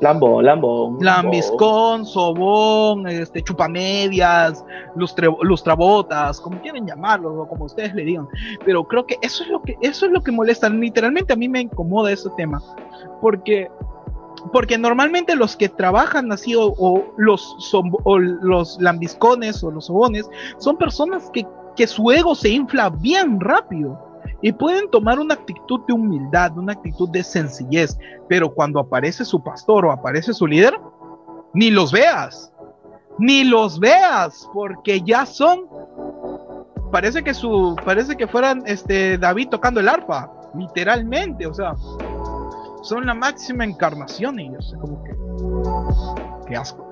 Lambón, 0.00 0.44
lambón. 0.44 0.98
Lambiscón, 1.00 2.04
sobón, 2.04 3.06
este, 3.06 3.42
chupamedias, 3.42 4.64
lustrabotas, 4.94 6.40
como 6.40 6.60
quieren 6.60 6.86
llamarlo, 6.86 7.46
como 7.48 7.66
ustedes 7.66 7.94
le 7.94 8.04
digan. 8.04 8.28
Pero 8.64 8.84
creo 8.84 9.06
que 9.06 9.16
eso 9.22 9.44
es 9.44 9.50
lo 9.50 9.62
que, 9.62 9.76
eso 9.80 10.06
es 10.06 10.12
lo 10.12 10.20
que 10.20 10.32
molesta. 10.32 10.68
Literalmente 10.68 11.32
a 11.32 11.36
mí 11.36 11.48
me 11.48 11.60
incomoda 11.60 12.10
ese 12.10 12.28
tema. 12.36 12.60
Porque 13.20 13.70
porque 14.52 14.76
normalmente 14.76 15.36
los 15.36 15.56
que 15.56 15.70
trabajan 15.70 16.30
así 16.30 16.54
o, 16.54 17.14
los, 17.16 17.72
o 17.72 18.18
los 18.18 18.78
lambiscones 18.78 19.64
o 19.64 19.70
los 19.70 19.86
sobones 19.86 20.28
son 20.58 20.76
personas 20.76 21.30
que 21.30 21.46
que 21.76 21.86
su 21.86 22.10
ego 22.10 22.34
se 22.34 22.50
infla 22.50 22.90
bien 22.90 23.40
rápido 23.40 23.98
y 24.42 24.52
pueden 24.52 24.90
tomar 24.90 25.18
una 25.18 25.34
actitud 25.34 25.80
de 25.86 25.94
humildad, 25.94 26.56
una 26.58 26.74
actitud 26.74 27.08
de 27.10 27.22
sencillez, 27.22 27.98
pero 28.28 28.52
cuando 28.52 28.78
aparece 28.78 29.24
su 29.24 29.42
pastor 29.42 29.86
o 29.86 29.92
aparece 29.92 30.32
su 30.34 30.46
líder, 30.46 30.78
ni 31.54 31.70
los 31.70 31.92
veas, 31.92 32.52
ni 33.18 33.44
los 33.44 33.78
veas, 33.78 34.48
porque 34.52 35.00
ya 35.00 35.24
son, 35.24 35.66
parece 36.90 37.22
que 37.22 37.32
su, 37.32 37.76
parece 37.84 38.16
que 38.16 38.26
fueran 38.26 38.62
este 38.66 39.16
David 39.18 39.48
tocando 39.48 39.80
el 39.80 39.88
arpa, 39.88 40.30
literalmente, 40.54 41.46
o 41.46 41.54
sea, 41.54 41.74
son 42.82 43.06
la 43.06 43.14
máxima 43.14 43.64
encarnación 43.64 44.36
sé 44.60 44.76
como 44.78 45.02
que, 45.04 46.48
qué 46.48 46.56
asco, 46.56 46.86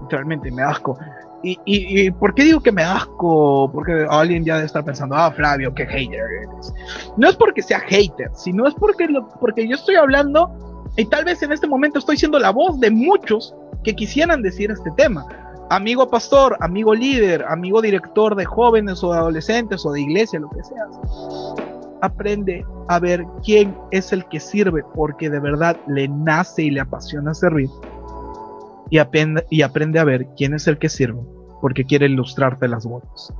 literalmente 0.00 0.50
me 0.50 0.62
asco. 0.62 0.98
Y, 1.42 2.10
por 2.12 2.34
qué 2.34 2.44
digo 2.44 2.60
que 2.60 2.72
me 2.72 2.82
asco? 2.82 3.70
Porque 3.72 4.06
alguien 4.10 4.44
ya 4.44 4.60
estar 4.60 4.84
pensando, 4.84 5.14
ah, 5.14 5.30
Flavio, 5.30 5.72
qué 5.72 5.86
hater 5.86 6.20
eres. 6.20 6.74
No 7.16 7.28
es 7.28 7.36
porque 7.36 7.62
sea 7.62 7.80
hater, 7.80 8.30
sino 8.34 8.66
es 8.66 8.74
porque, 8.74 9.08
porque 9.40 9.68
yo 9.68 9.76
estoy 9.76 9.94
hablando 9.94 10.50
y 10.96 11.04
tal 11.04 11.24
vez 11.24 11.40
en 11.42 11.52
este 11.52 11.68
momento 11.68 12.00
estoy 12.00 12.16
siendo 12.16 12.40
la 12.40 12.50
voz 12.50 12.80
de 12.80 12.90
muchos 12.90 13.54
que 13.84 13.94
quisieran 13.94 14.42
decir 14.42 14.70
este 14.72 14.90
tema. 14.96 15.26
Amigo 15.70 16.10
pastor, 16.10 16.56
amigo 16.60 16.94
líder, 16.94 17.44
amigo 17.44 17.80
director 17.80 18.34
de 18.34 18.44
jóvenes 18.44 19.04
o 19.04 19.12
de 19.12 19.18
adolescentes 19.18 19.86
o 19.86 19.92
de 19.92 20.00
iglesia, 20.00 20.40
lo 20.40 20.50
que 20.50 20.64
sea. 20.64 20.86
Aprende 22.00 22.64
a 22.88 22.98
ver 22.98 23.24
quién 23.44 23.76
es 23.90 24.12
el 24.12 24.24
que 24.26 24.40
sirve 24.40 24.82
porque 24.94 25.30
de 25.30 25.38
verdad 25.38 25.76
le 25.86 26.08
nace 26.08 26.64
y 26.64 26.70
le 26.70 26.80
apasiona 26.80 27.32
servir. 27.32 27.68
Y 28.90 28.98
aprende, 28.98 29.44
y 29.50 29.62
aprende 29.62 29.98
a 29.98 30.04
ver 30.04 30.26
quién 30.36 30.54
es 30.54 30.66
el 30.66 30.78
que 30.78 30.88
sirve 30.88 31.20
porque 31.60 31.84
quiere 31.84 32.06
ilustrarte 32.06 32.68
las 32.68 32.86
botas. 32.86 33.32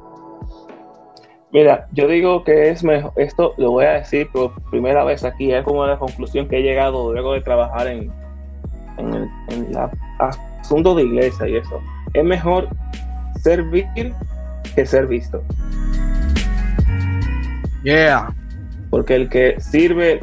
Mira, 1.51 1.89
yo 1.93 2.07
digo 2.09 2.45
que 2.45 2.69
es 2.69 2.85
mejor, 2.85 3.13
esto 3.17 3.55
lo 3.57 3.71
voy 3.71 3.87
a 3.87 3.93
decir 3.93 4.29
por 4.33 4.53
primera 4.71 5.03
vez 5.05 5.25
aquí, 5.25 5.51
es 5.53 5.65
como 5.65 5.87
la 5.87 5.99
conclusión 5.99 6.47
que 6.47 6.59
he 6.59 6.63
llegado 6.63 7.13
luego 7.13 7.33
de 7.33 7.41
trabajar 7.41 7.87
en, 7.87 8.13
en 8.99 9.15
el 9.15 9.29
en 9.49 9.73
la 9.73 9.91
asunto 10.61 10.95
de 10.95 11.05
iglesia 11.05 11.49
y 11.49 11.57
eso. 11.57 11.81
Es 12.13 12.25
mejor 12.25 12.69
servir 13.41 13.87
que 14.75 14.85
ser 14.85 15.07
visto. 15.07 15.43
Yeah. 17.83 18.35
Porque 18.91 19.15
el 19.15 19.31
que 19.31 19.59
sirve, 19.59 20.21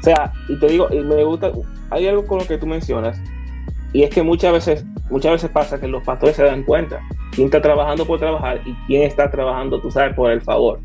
o 0.00 0.02
sea, 0.02 0.32
y 0.48 0.58
te 0.58 0.66
digo, 0.66 0.88
y 0.90 0.98
me 1.00 1.22
gusta, 1.22 1.52
hay 1.90 2.08
algo 2.08 2.26
con 2.26 2.38
lo 2.38 2.46
que 2.46 2.58
tú 2.58 2.66
mencionas, 2.66 3.20
y 3.96 4.02
es 4.02 4.10
que 4.10 4.22
muchas 4.22 4.52
veces, 4.52 4.84
muchas 5.08 5.32
veces 5.32 5.48
pasa 5.48 5.80
que 5.80 5.88
los 5.88 6.02
pastores 6.02 6.36
se 6.36 6.44
dan 6.44 6.64
cuenta 6.64 7.00
quién 7.32 7.46
está 7.46 7.62
trabajando 7.62 8.04
por 8.04 8.18
trabajar 8.18 8.60
y 8.66 8.74
quién 8.86 9.04
está 9.04 9.30
trabajando, 9.30 9.80
tú 9.80 9.90
sabes, 9.90 10.14
por 10.14 10.30
el 10.30 10.42
favor. 10.42 10.80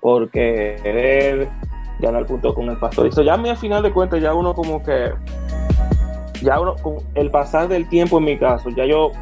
Porque 0.00 0.76
querer 0.82 1.46
ganar 2.00 2.24
punto 2.24 2.54
con 2.54 2.70
el 2.70 2.78
pastor. 2.78 3.04
Y 3.04 3.08
eso 3.10 3.22
ya 3.22 3.34
al 3.34 3.56
final 3.58 3.82
de 3.82 3.92
cuentas, 3.92 4.22
ya 4.22 4.32
uno 4.32 4.54
como 4.54 4.82
que, 4.82 5.12
ya 6.40 6.58
uno, 6.58 6.74
con 6.76 6.96
el 7.16 7.30
pasar 7.30 7.68
del 7.68 7.86
tiempo 7.90 8.16
en 8.16 8.24
mi 8.24 8.38
caso, 8.38 8.70
ya 8.70 8.86
yo, 8.86 9.12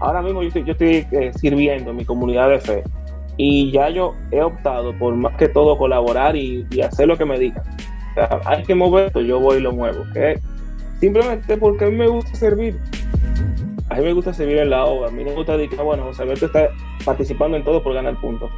ahora 0.00 0.22
mismo 0.22 0.42
yo 0.42 0.48
estoy, 0.48 1.06
eh, 1.12 1.30
sirviendo 1.38 1.90
en 1.90 1.96
mi 1.98 2.06
comunidad 2.06 2.48
de 2.48 2.60
fe 2.60 2.84
y 3.36 3.70
ya 3.70 3.90
yo 3.90 4.14
he 4.30 4.40
optado 4.40 4.98
por 4.98 5.14
más 5.14 5.36
que 5.36 5.46
todo 5.46 5.76
colaborar 5.76 6.36
y, 6.36 6.66
hacer 6.80 7.06
lo 7.06 7.18
que 7.18 7.26
me 7.26 7.38
digan. 7.38 7.62
Hay 8.46 8.62
que 8.62 8.74
mover 8.74 9.08
esto, 9.08 9.20
yo 9.20 9.38
voy 9.38 9.58
y 9.58 9.60
lo 9.60 9.72
muevo. 9.72 10.04
Simplemente 11.02 11.56
porque 11.56 11.86
a 11.86 11.88
mí 11.88 11.96
me 11.96 12.06
gusta 12.06 12.32
servir 12.36 12.78
a 13.90 13.96
mí 13.96 14.04
me 14.04 14.12
gusta 14.12 14.32
servir 14.32 14.58
en 14.58 14.70
la 14.70 14.84
obra, 14.84 15.08
a 15.08 15.10
mí 15.10 15.24
me 15.24 15.34
gusta 15.34 15.56
decir, 15.56 15.76
bueno, 15.82 16.04
José 16.04 16.22
Alberto 16.22 16.46
está 16.46 16.68
participando 17.04 17.56
en 17.56 17.64
todo 17.64 17.82
por 17.82 17.92
ganar 17.92 18.18
puntos. 18.20 18.52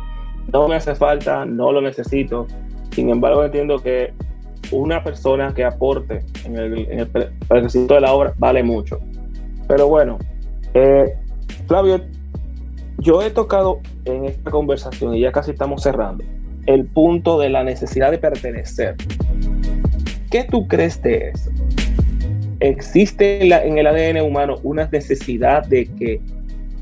No 0.52 0.68
me 0.68 0.76
hace 0.76 0.94
falta, 0.94 1.46
no 1.46 1.72
lo 1.72 1.80
necesito. 1.80 2.46
Sin 2.90 3.08
embargo, 3.08 3.42
entiendo 3.42 3.78
que 3.78 4.12
una 4.72 5.02
persona 5.02 5.54
que 5.54 5.64
aporte 5.64 6.22
en 6.44 6.56
el, 6.56 6.86
en 6.90 7.86
de 7.86 8.00
la 8.00 8.12
obra 8.12 8.34
vale 8.36 8.62
mucho. 8.62 9.00
Pero 9.66 9.88
bueno, 9.88 10.18
eh, 10.74 11.16
Flavio, 11.66 12.02
yo 12.98 13.22
he 13.22 13.30
tocado 13.30 13.80
en 14.04 14.26
esta 14.26 14.50
conversación 14.50 15.14
y 15.14 15.20
ya 15.22 15.32
casi 15.32 15.52
estamos 15.52 15.82
cerrando 15.82 16.22
el 16.66 16.84
punto 16.84 17.40
de 17.40 17.48
la 17.48 17.64
necesidad 17.64 18.10
de 18.10 18.18
pertenecer. 18.18 18.96
¿Qué 20.30 20.44
tú 20.44 20.68
crees 20.68 21.02
de 21.02 21.30
eso? 21.30 21.50
Existe 22.68 23.42
en, 23.42 23.78
el 23.78 23.86
ADN 23.86 24.22
humano 24.22 24.56
una 24.62 24.88
necesidad 24.90 25.64
de 25.66 25.86
que 25.86 26.20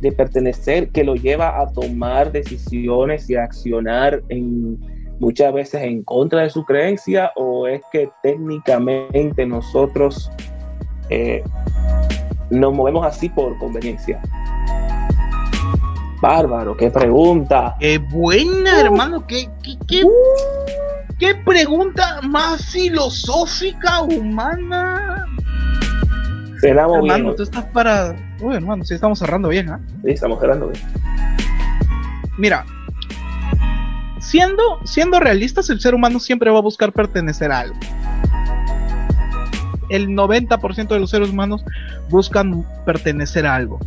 de 0.01 0.11
pertenecer 0.11 0.88
que 0.88 1.05
lo 1.05 1.14
lleva 1.14 1.61
a 1.61 1.71
tomar 1.73 2.33
decisiones 2.33 3.31
y 3.31 3.37
a 3.37 3.45
accionar 3.45 4.21
en 4.31 4.79
muchas 5.21 5.53
veces 5.55 5.83
en 5.83 6.03
contra 6.03 6.42
de 6.42 6.51
su 6.51 6.64
creencia 6.64 7.31
o 7.37 7.68
es 7.68 7.83
que 7.92 8.11
técnicamente 8.23 9.47
nosotros 9.47 10.29
eh, 11.09 11.42
nos 12.51 12.75
movemos 12.75 13.07
así 13.07 13.29
por 13.29 13.57
conveniencia. 13.59 14.21
Bárbaro, 16.21 16.77
qué 16.77 16.90
pregunta. 16.90 17.77
Qué 17.79 17.99
buena, 17.99 18.81
hermano, 18.81 19.25
qué, 19.27 19.49
qué, 19.62 20.05
qué 21.18 21.35
pregunta 21.45 22.21
más 22.23 22.64
filosófica, 22.66 24.03
humana. 24.03 25.12
Hermano, 26.62 27.35
tú 27.35 27.42
estás 27.42 27.64
para. 27.66 28.16
Uy, 28.40 28.55
hermano, 28.55 28.85
sí 28.85 28.94
estamos 28.94 29.18
cerrando 29.18 29.48
bien, 29.48 29.70
¿ah? 29.70 29.81
Sí, 30.05 30.11
estamos 30.11 30.40
cerrando 30.40 30.68
bien. 30.68 30.83
Mira, 32.38 32.64
siendo, 34.20 34.81
siendo 34.85 35.20
realistas, 35.20 35.68
el 35.70 35.81
ser 35.81 35.94
humano 35.94 36.20
siempre 36.20 36.51
va 36.51 36.59
a 36.59 36.62
buscar 36.62 36.92
pertenecer 36.92 37.53
a 37.53 37.61
algo. 37.61 37.79
El 39.90 40.09
90% 40.09 40.88
de 40.88 41.01
los 41.01 41.11
seres 41.11 41.31
humanos 41.31 41.64
buscan 42.09 42.64
pertenecer 42.87 43.46
a 43.46 43.57
algo. 43.57 43.79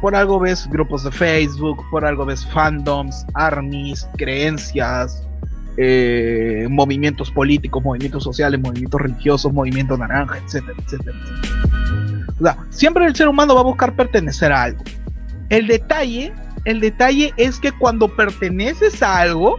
Por 0.00 0.14
algo 0.14 0.38
ves 0.38 0.68
grupos 0.68 1.04
de 1.04 1.10
Facebook, 1.10 1.82
por 1.90 2.04
algo 2.04 2.24
ves 2.24 2.46
fandoms, 2.46 3.26
armies, 3.34 4.08
creencias, 4.16 5.27
eh, 5.80 6.66
movimientos 6.68 7.30
políticos, 7.30 7.84
movimientos 7.84 8.24
sociales, 8.24 8.60
movimientos 8.60 9.00
religiosos, 9.00 9.52
movimiento 9.52 9.96
naranja, 9.96 10.38
etcétera, 10.38 10.74
etcétera, 10.84 11.16
O 12.40 12.42
sea, 12.42 12.56
siempre 12.70 13.06
el 13.06 13.14
ser 13.14 13.28
humano 13.28 13.54
va 13.54 13.60
a 13.60 13.64
buscar 13.64 13.94
pertenecer 13.94 14.50
a 14.50 14.64
algo. 14.64 14.82
El 15.50 15.68
detalle, 15.68 16.32
el 16.64 16.80
detalle 16.80 17.32
es 17.36 17.60
que 17.60 17.70
cuando 17.70 18.08
perteneces 18.08 19.00
a 19.04 19.18
algo 19.18 19.56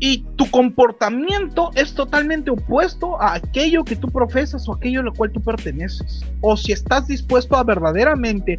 y 0.00 0.24
tu 0.34 0.50
comportamiento 0.50 1.70
es 1.76 1.94
totalmente 1.94 2.50
opuesto 2.50 3.22
a 3.22 3.34
aquello 3.34 3.84
que 3.84 3.94
tú 3.94 4.08
profesas 4.08 4.68
o 4.68 4.74
aquello 4.74 5.00
a 5.00 5.04
lo 5.04 5.12
cual 5.12 5.30
tú 5.30 5.40
perteneces. 5.40 6.24
O 6.40 6.56
si 6.56 6.72
estás 6.72 7.06
dispuesto 7.06 7.56
a 7.56 7.62
verdaderamente 7.62 8.56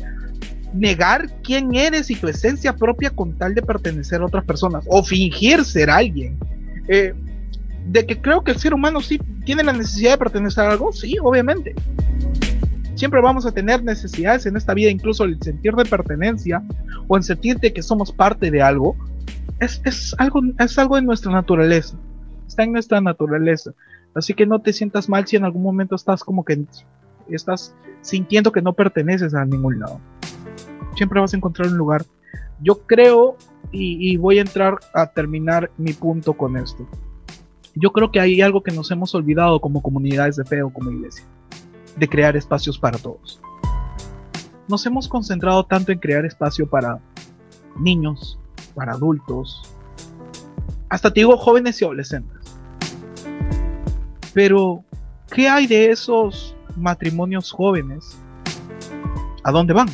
negar 0.74 1.30
quién 1.44 1.76
eres 1.76 2.10
y 2.10 2.16
tu 2.16 2.28
esencia 2.28 2.76
propia 2.76 3.10
con 3.10 3.38
tal 3.38 3.54
de 3.54 3.62
pertenecer 3.62 4.22
a 4.22 4.26
otras 4.26 4.46
personas 4.46 4.86
o 4.88 5.04
fingir 5.04 5.66
ser 5.66 5.90
alguien. 5.90 6.38
Eh, 6.88 7.14
de 7.88 8.06
que 8.06 8.22
creo 8.22 8.44
que 8.44 8.52
el 8.52 8.58
ser 8.58 8.74
humano 8.74 9.02
sí 9.02 9.20
tiene 9.44 9.64
la 9.64 9.74
necesidad 9.74 10.12
de 10.12 10.18
pertenecer 10.18 10.66
a 10.66 10.72
algo, 10.72 10.92
sí, 10.94 11.18
obviamente. 11.22 11.74
Siempre 12.96 13.22
vamos 13.22 13.46
a 13.46 13.52
tener 13.52 13.84
necesidades 13.84 14.46
en 14.46 14.56
esta 14.56 14.74
vida, 14.74 14.92
incluso 14.92 15.24
el 15.24 15.42
sentir 15.42 15.74
de 15.74 15.86
pertenencia 15.86 16.62
o 17.08 17.18
en 17.18 17.24
sentirte 17.24 17.74
que 17.74 17.82
somos 17.82 18.12
parte 18.12 18.52
de 18.52 18.62
algo, 18.62 18.96
es, 19.60 19.82
es, 19.86 20.16
algo, 20.20 20.42
es 20.60 20.78
algo 20.78 20.96
de 20.96 21.02
nuestra 21.02 21.32
naturaleza. 21.32 21.98
Está 22.48 22.64
en 22.64 22.74
nuestra 22.74 23.02
naturaleza. 23.02 23.72
Así 24.14 24.34
que 24.34 24.46
no 24.46 24.60
te 24.60 24.74
sientas 24.74 25.10
mal 25.10 25.26
si 25.26 25.38
en 25.38 25.46
algún 25.46 25.64
momento 25.64 25.96
estás 25.96 26.24
como 26.24 26.46
que 26.46 26.64
estás 27.30 27.74
sintiendo 28.02 28.52
que 28.52 28.62
no 28.62 28.74
perteneces 28.74 29.34
a 29.34 29.46
ningún 29.46 29.80
lado 29.80 30.00
siempre 30.96 31.20
vas 31.20 31.34
a 31.34 31.38
encontrar 31.38 31.68
un 31.70 31.78
lugar. 31.78 32.06
Yo 32.62 32.86
creo, 32.86 33.38
y, 33.72 34.16
voy 34.18 34.38
a 34.38 34.42
entrar 34.42 34.80
a 34.94 35.08
terminar 35.08 35.72
mi 35.78 35.94
punto 35.94 36.34
con 36.34 36.58
esto. 36.58 36.88
Yo 37.76 37.92
creo 37.92 38.12
que 38.12 38.20
hay 38.20 38.42
algo 38.42 38.62
que 38.62 38.72
nos 38.72 38.92
hemos 38.92 39.16
olvidado 39.16 39.60
como 39.60 39.82
comunidades 39.82 40.36
de 40.36 40.46
fe 40.46 40.62
o 40.62 40.72
como 40.72 40.92
iglesia, 40.92 41.26
de 41.96 42.08
crear 42.08 42.36
espacios 42.36 42.78
para 42.78 42.98
todos. 42.98 43.42
Nos 44.68 44.86
hemos 44.86 45.08
concentrado 45.08 45.66
tanto 45.66 45.92
en 45.92 46.00
crear 46.00 46.26
espacio 46.26 46.70
para 46.70 47.00
niños, 47.80 48.38
para 48.76 48.94
adultos, 48.94 49.74
hasta 50.90 51.12
te 51.12 51.22
digo 51.22 51.38
jóvenes 51.38 51.82
y 51.82 51.86
adolescentes. 51.86 52.58
Pero, 54.34 54.84
¿qué 55.34 55.48
hay 55.48 55.66
de 55.66 55.90
esos 55.90 56.56
matrimonios 56.76 57.52
jóvenes? 57.52 58.20
¿A 59.44 59.52
dónde 59.52 59.74
van? 59.74 59.88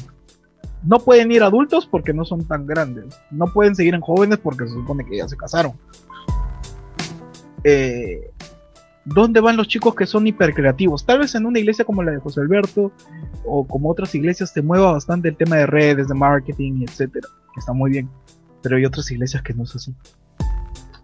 No 0.87 0.99
pueden 0.99 1.29
ir 1.33 1.43
adultos 1.43 1.85
porque 1.85 2.13
no 2.13 2.23
son 2.23 2.47
tan 2.47 2.65
grandes. 2.65 3.19
No 3.29 3.47
pueden 3.47 3.75
seguir 3.75 3.93
en 3.93 3.99
jóvenes 3.99 4.37
porque 4.37 4.65
se 4.67 4.73
supone 4.73 5.05
que 5.05 5.17
ya 5.17 5.27
se 5.27 5.35
casaron. 5.35 5.73
Eh, 7.65 8.31
¿Dónde 9.03 9.41
van 9.41 9.57
los 9.57 9.67
chicos 9.67 9.95
que 9.95 10.05
son 10.05 10.27
hipercreativos? 10.27 11.05
Tal 11.05 11.19
vez 11.19 11.35
en 11.35 11.45
una 11.45 11.59
iglesia 11.59 11.83
como 11.83 12.03
la 12.03 12.11
de 12.11 12.19
José 12.19 12.39
Alberto 12.39 12.93
o 13.43 13.67
como 13.67 13.89
otras 13.89 14.15
iglesias 14.15 14.53
te 14.53 14.61
mueva 14.61 14.93
bastante 14.93 15.27
el 15.27 15.35
tema 15.35 15.57
de 15.57 15.65
redes, 15.65 16.07
de 16.07 16.13
marketing, 16.13 16.85
etcétera, 16.87 17.27
que 17.53 17.59
está 17.59 17.73
muy 17.73 17.91
bien. 17.91 18.09
Pero 18.61 18.77
hay 18.77 18.85
otras 18.85 19.11
iglesias 19.11 19.43
que 19.43 19.53
no 19.53 19.63
es 19.63 19.75
así. 19.75 19.93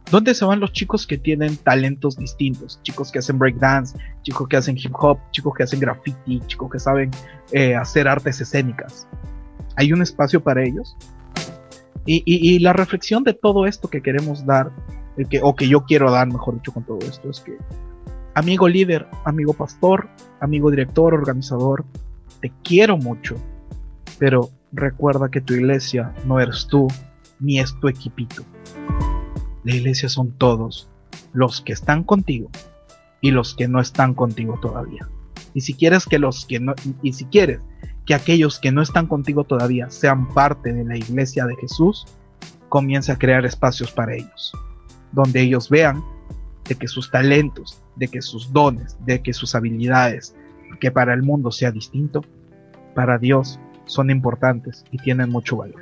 ¿Dónde 0.09 0.33
se 0.33 0.45
van 0.45 0.61
los 0.61 0.71
chicos 0.71 1.05
que 1.05 1.17
tienen 1.17 1.57
talentos 1.57 2.15
distintos? 2.15 2.79
Chicos 2.83 3.11
que 3.11 3.19
hacen 3.19 3.37
breakdance, 3.37 3.97
chicos 4.21 4.47
que 4.47 4.55
hacen 4.55 4.77
hip 4.77 4.93
hop, 4.97 5.19
chicos 5.31 5.53
que 5.55 5.63
hacen 5.63 5.81
graffiti, 5.81 6.39
chicos 6.47 6.71
que 6.71 6.79
saben 6.79 7.11
eh, 7.51 7.75
hacer 7.75 8.07
artes 8.07 8.39
escénicas 8.39 9.09
hay 9.75 9.93
un 9.93 10.01
espacio 10.01 10.43
para 10.43 10.63
ellos. 10.63 10.95
Y, 12.05 12.59
la 12.59 12.73
reflexión 12.73 13.23
de 13.23 13.33
todo 13.33 13.65
esto 13.65 13.89
que 13.89 14.01
queremos 14.01 14.45
dar, 14.45 14.71
que, 15.29 15.39
o 15.41 15.55
que 15.55 15.69
yo 15.69 15.85
quiero 15.85 16.11
dar, 16.11 16.27
mejor 16.27 16.55
dicho, 16.55 16.73
con 16.73 16.83
todo 16.83 16.99
esto, 16.99 17.29
es 17.29 17.39
que, 17.39 17.57
amigo 18.35 18.67
líder, 18.67 19.07
amigo 19.23 19.53
pastor, 19.53 20.09
amigo 20.41 20.69
director, 20.69 21.13
organizador, 21.13 21.85
te 22.41 22.51
quiero 22.61 22.97
mucho, 22.97 23.37
pero 24.19 24.49
recuerda 24.73 25.29
que 25.29 25.39
tu 25.39 25.53
iglesia 25.53 26.13
no 26.25 26.41
eres 26.41 26.67
tú, 26.67 26.87
ni 27.39 27.59
es 27.59 27.73
tu 27.79 27.87
equipito. 27.87 28.43
La 29.63 29.73
iglesia 29.73 30.09
son 30.09 30.33
todos, 30.33 30.89
los 31.31 31.61
que 31.61 31.71
están 31.71 32.03
contigo 32.03 32.49
y 33.21 33.31
los 33.31 33.55
que 33.55 33.69
no 33.69 33.79
están 33.79 34.13
contigo 34.13 34.59
todavía. 34.61 35.07
Y 35.53 35.61
si 35.61 35.73
quieres 35.73 36.05
que 36.05 36.19
los 36.19 36.45
que 36.45 36.59
no, 36.59 36.73
y 37.01 37.13
si 37.13 37.25
quieres 37.25 37.61
que 38.05 38.13
aquellos 38.13 38.59
que 38.59 38.71
no 38.71 38.81
están 38.81 39.07
contigo 39.07 39.43
todavía 39.43 39.89
sean 39.89 40.27
parte 40.33 40.73
de 40.73 40.83
la 40.83 40.97
iglesia 40.97 41.45
de 41.45 41.55
Jesús, 41.55 42.05
comienza 42.69 43.13
a 43.13 43.17
crear 43.17 43.45
espacios 43.45 43.91
para 43.91 44.15
ellos, 44.15 44.51
donde 45.11 45.41
ellos 45.41 45.69
vean 45.69 46.03
de 46.67 46.75
que 46.75 46.87
sus 46.87 47.11
talentos, 47.11 47.81
de 47.95 48.07
que 48.07 48.21
sus 48.21 48.51
dones, 48.51 48.97
de 49.05 49.21
que 49.21 49.33
sus 49.33 49.55
habilidades, 49.55 50.35
que 50.79 50.91
para 50.91 51.13
el 51.13 51.23
mundo 51.23 51.51
sea 51.51 51.71
distinto, 51.71 52.21
para 52.95 53.17
Dios 53.17 53.59
son 53.85 54.09
importantes 54.09 54.83
y 54.91 54.97
tienen 54.97 55.29
mucho 55.29 55.57
valor. 55.57 55.81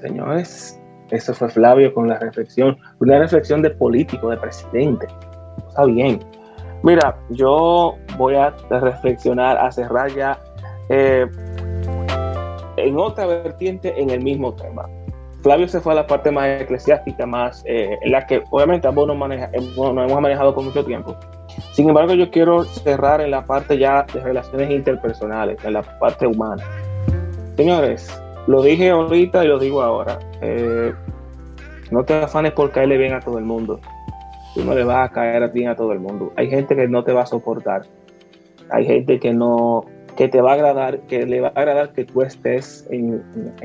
Señores, 0.00 0.78
eso 1.10 1.34
fue 1.34 1.48
Flavio 1.48 1.92
con 1.92 2.08
la 2.08 2.18
reflexión, 2.18 2.76
una 3.00 3.18
reflexión 3.18 3.62
de 3.62 3.70
político, 3.70 4.30
de 4.30 4.36
presidente. 4.36 5.06
Está 5.68 5.84
bien. 5.84 6.20
Mira, 6.82 7.18
yo 7.30 7.96
voy 8.16 8.34
a 8.34 8.54
reflexionar, 8.70 9.58
a 9.58 9.70
cerrar 9.72 10.14
ya 10.14 10.38
eh, 10.88 11.26
en 12.76 12.98
otra 12.98 13.26
vertiente 13.26 14.00
en 14.00 14.10
el 14.10 14.22
mismo 14.22 14.54
tema. 14.54 14.88
Flavio 15.42 15.68
se 15.68 15.80
fue 15.80 15.92
a 15.92 15.96
la 15.96 16.06
parte 16.06 16.30
más 16.30 16.60
eclesiástica, 16.60 17.24
más 17.24 17.62
eh, 17.66 17.96
en 18.02 18.12
la 18.12 18.26
que 18.26 18.42
obviamente 18.50 18.88
ambos 18.88 19.06
nos, 19.06 19.16
maneja, 19.16 19.48
hemos 19.52 20.20
manejado 20.20 20.54
por 20.54 20.64
mucho 20.64 20.84
tiempo. 20.84 21.16
Sin 21.72 21.88
embargo, 21.88 22.14
yo 22.14 22.30
quiero 22.30 22.64
cerrar 22.64 23.20
en 23.20 23.30
la 23.30 23.46
parte 23.46 23.78
ya 23.78 24.04
de 24.12 24.20
relaciones 24.20 24.70
interpersonales, 24.70 25.62
en 25.64 25.74
la 25.74 25.82
parte 25.98 26.26
humana. 26.26 26.62
Señores, 27.56 28.20
lo 28.46 28.62
dije 28.62 28.90
ahorita 28.90 29.44
y 29.44 29.48
lo 29.48 29.58
digo 29.58 29.82
ahora. 29.82 30.18
Eh, 30.40 30.92
no 31.90 32.04
te 32.04 32.14
afanes 32.14 32.52
por 32.52 32.70
caerle 32.70 32.98
bien 32.98 33.14
a 33.14 33.20
todo 33.20 33.38
el 33.38 33.44
mundo. 33.44 33.80
Tú 34.58 34.64
no 34.64 34.74
le 34.74 34.82
vas 34.82 35.08
a 35.08 35.12
caer 35.12 35.48
bien 35.52 35.68
a 35.68 35.76
todo 35.76 35.92
el 35.92 36.00
mundo. 36.00 36.32
Hay 36.34 36.50
gente 36.50 36.74
que 36.74 36.88
no 36.88 37.04
te 37.04 37.12
va 37.12 37.22
a 37.22 37.26
soportar. 37.26 37.82
Hay 38.70 38.86
gente 38.86 39.20
que 39.20 39.32
no 39.32 39.84
que 40.16 40.26
te 40.26 40.40
va 40.40 40.50
a 40.50 40.54
agradar, 40.54 40.98
que 41.02 41.24
le 41.26 41.40
va 41.40 41.52
a 41.54 41.60
agradar 41.60 41.92
que 41.92 42.04
tú 42.04 42.22
estés 42.22 42.84
en, 42.90 43.22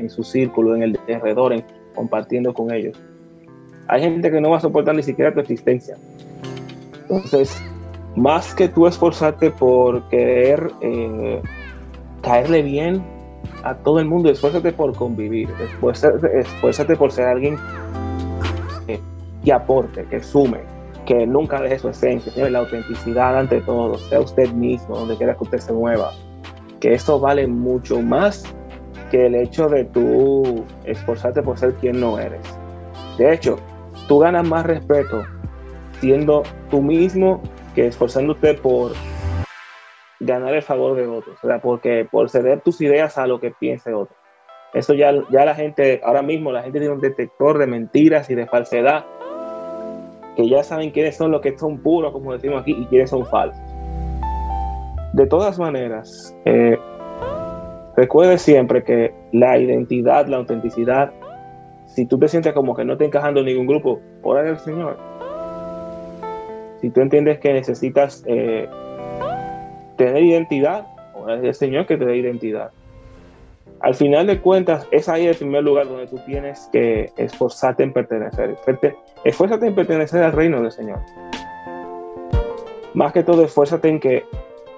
su 0.08 0.22
círculo, 0.22 0.76
en 0.76 0.84
el 0.84 1.00
alrededor, 1.08 1.52
compartiendo 1.96 2.54
con 2.54 2.72
ellos. 2.72 2.96
Hay 3.88 4.02
gente 4.02 4.30
que 4.30 4.40
no 4.40 4.50
va 4.50 4.58
a 4.58 4.60
soportar 4.60 4.94
ni 4.94 5.02
siquiera 5.02 5.34
tu 5.34 5.40
existencia. 5.40 5.96
Entonces, 7.02 7.60
más 8.14 8.54
que 8.54 8.68
tú 8.68 8.86
esforzarte 8.86 9.50
por 9.50 10.08
querer 10.10 10.70
eh, 10.80 11.42
caerle 12.22 12.62
bien 12.62 13.02
a 13.64 13.74
todo 13.74 13.98
el 13.98 14.06
mundo, 14.06 14.30
esfuérzate 14.30 14.70
por 14.70 14.94
convivir, 14.94 15.48
esfuérzate, 15.60 16.94
por 16.94 17.10
ser 17.10 17.26
alguien 17.26 17.56
que, 19.42 19.52
aporte, 19.52 20.04
que 20.04 20.22
sume, 20.22 20.60
que 21.06 21.26
nunca 21.26 21.60
deje 21.60 21.78
su 21.78 21.88
esencia, 21.88 22.50
la 22.50 22.60
autenticidad 22.60 23.38
ante 23.38 23.60
todo, 23.60 23.96
sea 23.96 24.20
usted 24.20 24.50
mismo, 24.52 24.96
donde 24.96 25.16
quiera 25.16 25.34
que 25.34 25.44
usted 25.44 25.58
se 25.58 25.72
mueva, 25.72 26.12
que 26.80 26.94
eso 26.94 27.20
vale 27.20 27.46
mucho 27.46 28.00
más 28.00 28.44
que 29.10 29.26
el 29.26 29.34
hecho 29.34 29.68
de 29.68 29.84
tú 29.84 30.64
esforzarte 30.84 31.42
por 31.42 31.58
ser 31.58 31.74
quien 31.74 32.00
no 32.00 32.18
eres. 32.18 32.40
De 33.18 33.32
hecho, 33.32 33.58
tú 34.08 34.18
ganas 34.18 34.46
más 34.46 34.66
respeto 34.66 35.22
siendo 36.00 36.42
tú 36.70 36.82
mismo 36.82 37.42
que 37.74 37.86
esforzándote 37.86 38.54
por 38.54 38.92
ganar 40.20 40.54
el 40.54 40.62
favor 40.62 40.96
de 40.96 41.06
otros, 41.06 41.36
o 41.42 41.46
sea, 41.46 41.60
porque 41.60 42.06
por 42.10 42.30
ceder 42.30 42.60
tus 42.60 42.80
ideas 42.80 43.18
a 43.18 43.26
lo 43.26 43.40
que 43.40 43.50
piense 43.50 43.92
otro. 43.92 44.16
Eso 44.72 44.94
ya, 44.94 45.12
ya 45.30 45.44
la 45.44 45.54
gente, 45.54 46.00
ahora 46.02 46.22
mismo 46.22 46.50
la 46.50 46.62
gente 46.62 46.80
tiene 46.80 46.94
un 46.94 47.00
detector 47.00 47.58
de 47.58 47.66
mentiras 47.66 48.28
y 48.30 48.34
de 48.34 48.46
falsedad, 48.46 49.04
que 50.36 50.48
ya 50.48 50.62
saben 50.62 50.90
quiénes 50.90 51.16
son 51.16 51.30
los 51.30 51.40
que 51.40 51.56
son 51.58 51.78
puros, 51.78 52.12
como 52.12 52.32
decimos 52.32 52.62
aquí, 52.62 52.72
y 52.72 52.84
quiénes 52.86 53.10
son 53.10 53.24
falsos. 53.26 53.60
De 55.12 55.26
todas 55.26 55.58
maneras, 55.58 56.34
eh, 56.44 56.76
recuerde 57.96 58.38
siempre 58.38 58.82
que 58.82 59.14
la 59.32 59.58
identidad, 59.58 60.26
la 60.26 60.38
autenticidad, 60.38 61.12
si 61.86 62.06
tú 62.06 62.18
te 62.18 62.26
sientes 62.26 62.52
como 62.52 62.74
que 62.74 62.84
no 62.84 62.96
te 62.96 63.04
encajando 63.04 63.40
en 63.40 63.46
ningún 63.46 63.66
grupo, 63.66 64.00
ora 64.22 64.40
al 64.40 64.58
Señor. 64.58 64.96
Si 66.80 66.90
tú 66.90 67.00
entiendes 67.00 67.38
que 67.38 67.52
necesitas 67.52 68.24
eh, 68.26 68.68
tener 69.96 70.22
identidad, 70.22 70.86
ora 71.14 71.34
al 71.34 71.54
Señor 71.54 71.86
que 71.86 71.96
te 71.96 72.04
dé 72.04 72.16
identidad. 72.16 72.72
Al 73.84 73.94
final 73.94 74.26
de 74.26 74.40
cuentas, 74.40 74.88
es 74.92 75.10
ahí 75.10 75.26
el 75.26 75.36
primer 75.36 75.62
lugar 75.62 75.86
donde 75.86 76.06
tú 76.06 76.18
tienes 76.24 76.70
que 76.72 77.12
esforzarte 77.18 77.82
en 77.82 77.92
pertenecer. 77.92 78.56
Esfuérzate 79.24 79.66
en 79.66 79.74
pertenecer 79.74 80.22
al 80.22 80.32
reino 80.32 80.62
del 80.62 80.72
Señor. 80.72 81.00
Más 82.94 83.12
que 83.12 83.22
todo, 83.22 83.44
esfuérzate 83.44 83.90
en 83.90 84.00
que 84.00 84.24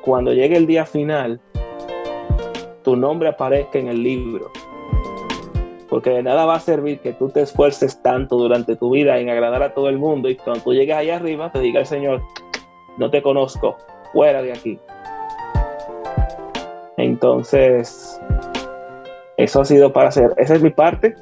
cuando 0.01 0.33
llegue 0.33 0.57
el 0.57 0.67
día 0.67 0.85
final, 0.87 1.41
tu 2.83 2.97
nombre 2.97 3.29
aparezca 3.29 3.79
en 3.79 3.87
el 3.87 4.03
libro. 4.03 4.51
Porque 5.89 6.11
de 6.11 6.25
nada 6.25 6.45
va 6.45 6.57
a 6.57 6.61
servir 6.61 6.99
que 6.99 7.13
tú 7.13 7.29
te 7.29 7.43
esfuerces 7.43 8.03
tanto 8.03 8.37
durante 8.37 8.75
tu 8.75 8.91
vida 8.91 9.21
en 9.21 9.31
agradar 9.31 9.63
a 9.63 9.73
todo 9.73 9.89
el 9.89 9.99
mundo 9.99 10.29
y 10.29 10.35
cuando 10.35 10.65
tú 10.65 10.75
llegues 10.75 10.97
allá 10.97 11.15
arriba 11.15 11.53
te 11.53 11.61
diga 11.61 11.79
el 11.79 11.87
Señor, 11.87 12.23
no 12.99 13.09
te 13.09 13.23
conozco, 13.23 13.77
fuera 14.13 14.43
de 14.43 14.51
aquí. 14.51 14.81
Entonces, 16.97 18.21
eso 19.37 19.61
ha 19.61 19.65
sido 19.65 19.93
para 19.93 20.09
hacer. 20.09 20.33
Esa 20.37 20.55
es 20.55 20.63
mi 20.63 20.71
parte. 20.71 21.15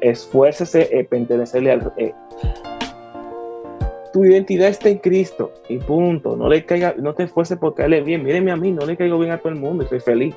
Esfuércese 0.00 0.88
en 0.90 1.06
pertenecerle 1.06 1.72
al. 1.72 1.92
Eh, 1.96 2.12
tu 4.12 4.24
identidad 4.24 4.68
está 4.68 4.88
en 4.88 4.98
Cristo 4.98 5.52
y 5.68 5.78
punto. 5.78 6.36
No 6.36 6.48
le 6.48 6.64
caiga, 6.64 6.94
no 6.98 7.14
te 7.14 7.24
esfuerces 7.24 7.58
por 7.58 7.74
caerle 7.74 8.02
bien. 8.02 8.24
Míreme 8.24 8.50
a 8.50 8.56
mí, 8.56 8.72
no 8.72 8.84
le 8.84 8.96
caigo 8.96 9.18
bien 9.18 9.30
a 9.30 9.38
todo 9.38 9.50
el 9.50 9.58
mundo 9.58 9.84
y 9.84 9.88
soy 9.88 10.00
feliz. 10.00 10.34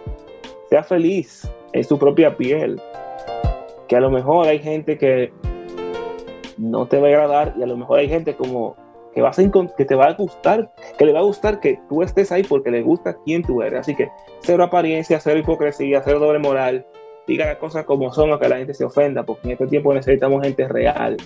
Sea 0.69 0.83
feliz 0.83 1.49
en 1.73 1.83
su 1.83 1.97
propia 1.97 2.35
piel. 2.37 2.79
Que 3.87 3.95
a 3.95 3.99
lo 3.99 4.09
mejor 4.09 4.47
hay 4.47 4.59
gente 4.59 4.97
que 4.97 5.31
no 6.57 6.87
te 6.87 6.99
va 6.99 7.07
a 7.07 7.11
agradar 7.11 7.53
y 7.57 7.63
a 7.63 7.67
lo 7.67 7.75
mejor 7.75 7.99
hay 7.99 8.07
gente 8.07 8.35
como 8.35 8.75
que, 9.13 9.21
a 9.21 9.31
que 9.77 9.85
te 9.85 9.95
va 9.95 10.07
a 10.07 10.13
gustar, 10.13 10.71
que 10.97 11.05
le 11.05 11.13
va 11.13 11.19
a 11.19 11.23
gustar 11.23 11.59
que 11.59 11.79
tú 11.89 12.01
estés 12.01 12.31
ahí 12.31 12.43
porque 12.43 12.71
le 12.71 12.81
gusta 12.81 13.17
quién 13.25 13.43
tú 13.43 13.61
eres. 13.61 13.81
Así 13.81 13.95
que 13.95 14.09
cero 14.41 14.63
apariencia, 14.63 15.19
cero 15.19 15.39
hipocresía, 15.39 16.01
cero 16.03 16.19
doble 16.19 16.39
moral. 16.39 16.85
Diga 17.27 17.45
las 17.45 17.57
cosas 17.57 17.85
como 17.85 18.11
son, 18.13 18.31
a 18.33 18.39
que 18.39 18.47
la 18.47 18.57
gente 18.57 18.73
se 18.73 18.85
ofenda, 18.85 19.23
porque 19.23 19.47
en 19.47 19.53
este 19.53 19.67
tiempo 19.67 19.93
necesitamos 19.93 20.43
gente 20.43 20.67
real. 20.67 21.17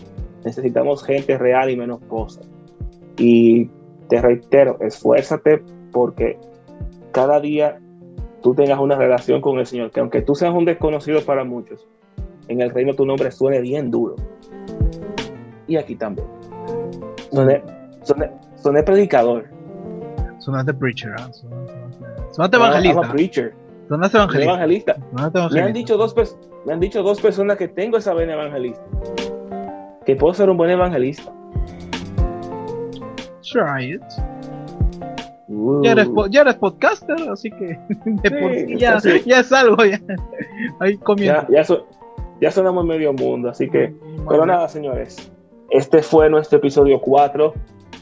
Necesitamos 0.46 1.04
gente 1.04 1.38
real 1.38 1.70
y 1.70 1.76
menos 1.76 2.00
cosas. 2.08 2.48
Y 3.18 3.70
te 4.08 4.22
reitero, 4.22 4.78
esfuérzate 4.80 5.62
porque 5.92 6.38
cada 7.12 7.40
día 7.40 7.80
tú 8.42 8.56
tengas 8.56 8.80
una 8.80 8.96
relación 8.96 9.42
con 9.42 9.60
el 9.60 9.66
Señor, 9.66 9.92
que 9.92 10.00
aunque 10.00 10.22
tú 10.22 10.36
seas 10.36 10.54
un 10.54 10.66
desconocido 10.66 11.22
para 11.22 11.44
muchos, 11.44 11.86
en 12.48 12.62
el 12.62 12.72
reino 12.72 12.94
tu 12.94 13.06
nombre 13.06 13.32
suene 13.32 13.60
bien 13.60 13.92
duro. 13.92 14.16
Y 15.68 15.76
aquí 15.76 15.96
también. 15.96 16.28
Soné, 17.32 18.84
predicador. 18.84 19.48
Sonaste 20.40 20.74
preacher. 20.74 21.12
¿eh? 21.12 21.32
Sonaste 22.32 22.58
evangelista. 22.58 23.12
preacher. 23.12 23.54
Sonaste 23.90 24.18
evangelista. 24.18 24.52
evangelista. 24.52 24.92
evangelista. 25.18 25.50
Me, 25.52 25.62
han 25.62 25.74
dicho 25.74 25.98
dos, 25.98 26.16
me 26.64 26.74
han 26.74 26.80
dicho 26.80 27.02
dos 27.02 27.20
personas 27.20 27.58
que 27.58 27.68
tengo 27.68 27.98
esa 27.98 28.14
vena 28.14 28.34
evangelista. 28.34 28.84
Que 30.06 30.16
puedo 30.16 30.32
ser 30.36 30.48
un 30.48 30.58
buen 30.58 30.70
evangelista. 30.70 31.34
Try 33.42 33.96
it. 33.96 34.02
Uh. 35.48 35.84
Ya, 35.84 35.94
eres, 35.94 36.08
ya, 36.30 36.42
eres, 36.42 36.56
podcaster, 36.56 37.18
así 37.32 37.50
que 37.50 37.80
ya, 38.78 39.00
ya, 39.26 39.40
es 39.40 39.52
algo. 39.52 39.84
Ya, 39.84 40.00
ahí 40.80 40.96
comienza. 40.98 41.48
Ya, 41.50 41.64
ya, 42.40 42.52
sonamos 42.52 42.86
medio 42.86 43.12
mundo, 43.12 43.50
así 43.50 43.68
que. 43.72 43.92
pero 44.30 44.46
nada, 44.46 44.70
señores. 44.70 45.32
Este 45.72 46.04
fue 46.04 46.30
nuestro 46.30 46.60
episodio 46.60 47.02
4 47.02 47.54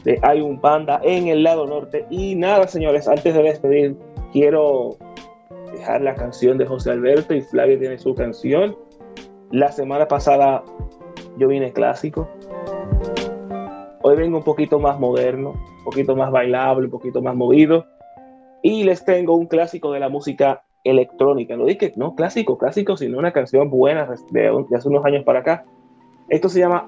de 0.04 0.18
Hay 0.22 0.42
un 0.42 0.60
Panda 0.60 1.00
en 1.02 1.28
el 1.28 1.42
lado 1.42 1.66
norte. 1.66 2.04
Y 2.10 2.34
nada, 2.34 2.68
señores, 2.68 3.08
antes 3.08 3.34
de 3.34 3.42
despedir, 3.42 3.96
quiero 4.32 4.98
dejar 5.78 6.02
la 6.02 6.14
canción 6.14 6.58
de 6.58 6.66
José 6.66 6.90
Alberto 6.90 7.34
y 7.34 7.40
Flavio 7.40 7.78
tiene 7.78 7.98
su 7.98 8.14
canción. 8.14 8.76
La 9.50 9.70
semana 9.72 10.08
pasada 10.08 10.62
yo 11.38 11.48
vine 11.48 11.72
clásico. 11.72 12.28
Hoy 14.02 14.16
vengo 14.16 14.38
un 14.38 14.44
poquito 14.44 14.78
más 14.78 14.98
moderno, 14.98 15.50
un 15.50 15.84
poquito 15.84 16.16
más 16.16 16.30
bailable, 16.30 16.86
un 16.86 16.90
poquito 16.90 17.22
más 17.22 17.34
movido. 17.34 17.86
Y 18.62 18.84
les 18.84 19.04
tengo 19.04 19.36
un 19.36 19.46
clásico 19.46 19.92
de 19.92 20.00
la 20.00 20.08
música 20.08 20.62
electrónica. 20.82 21.56
No 21.56 21.64
dije, 21.64 21.92
no 21.96 22.14
clásico, 22.14 22.58
clásico, 22.58 22.96
sino 22.96 23.18
una 23.18 23.32
canción 23.32 23.70
buena 23.70 24.08
de, 24.30 24.40
de 24.40 24.76
hace 24.76 24.88
unos 24.88 25.04
años 25.04 25.24
para 25.24 25.40
acá. 25.40 25.64
Esto 26.28 26.48
se 26.48 26.58
llama 26.58 26.84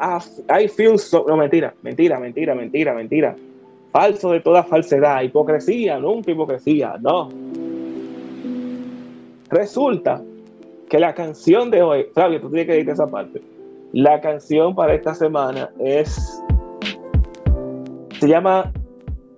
I 0.49 0.69
Feel 0.69 0.99
So. 0.99 1.25
No, 1.29 1.37
mentira, 1.37 1.75
mentira, 1.83 2.19
mentira, 2.19 2.55
mentira, 2.55 2.93
mentira. 2.93 3.37
Falso 3.93 4.33
de 4.33 4.41
toda 4.41 4.65
falsedad. 4.65 5.23
Hipocresía, 5.23 5.99
nunca 5.99 6.33
hipocresía. 6.33 6.97
No. 7.01 7.29
Resulta 9.51 10.23
que 10.89 10.99
la 10.99 11.15
canción 11.15 11.71
de 11.71 11.83
hoy, 11.83 12.07
Flavio, 12.15 12.41
tú 12.41 12.49
tienes 12.49 12.67
que 12.67 12.73
decirte 12.73 12.93
esa 12.93 13.07
parte. 13.07 13.43
La 13.93 14.21
canción 14.21 14.75
para 14.75 14.95
esta 14.95 15.15
semana 15.15 15.71
es 15.81 16.41
Se 18.21 18.29
llama 18.29 18.73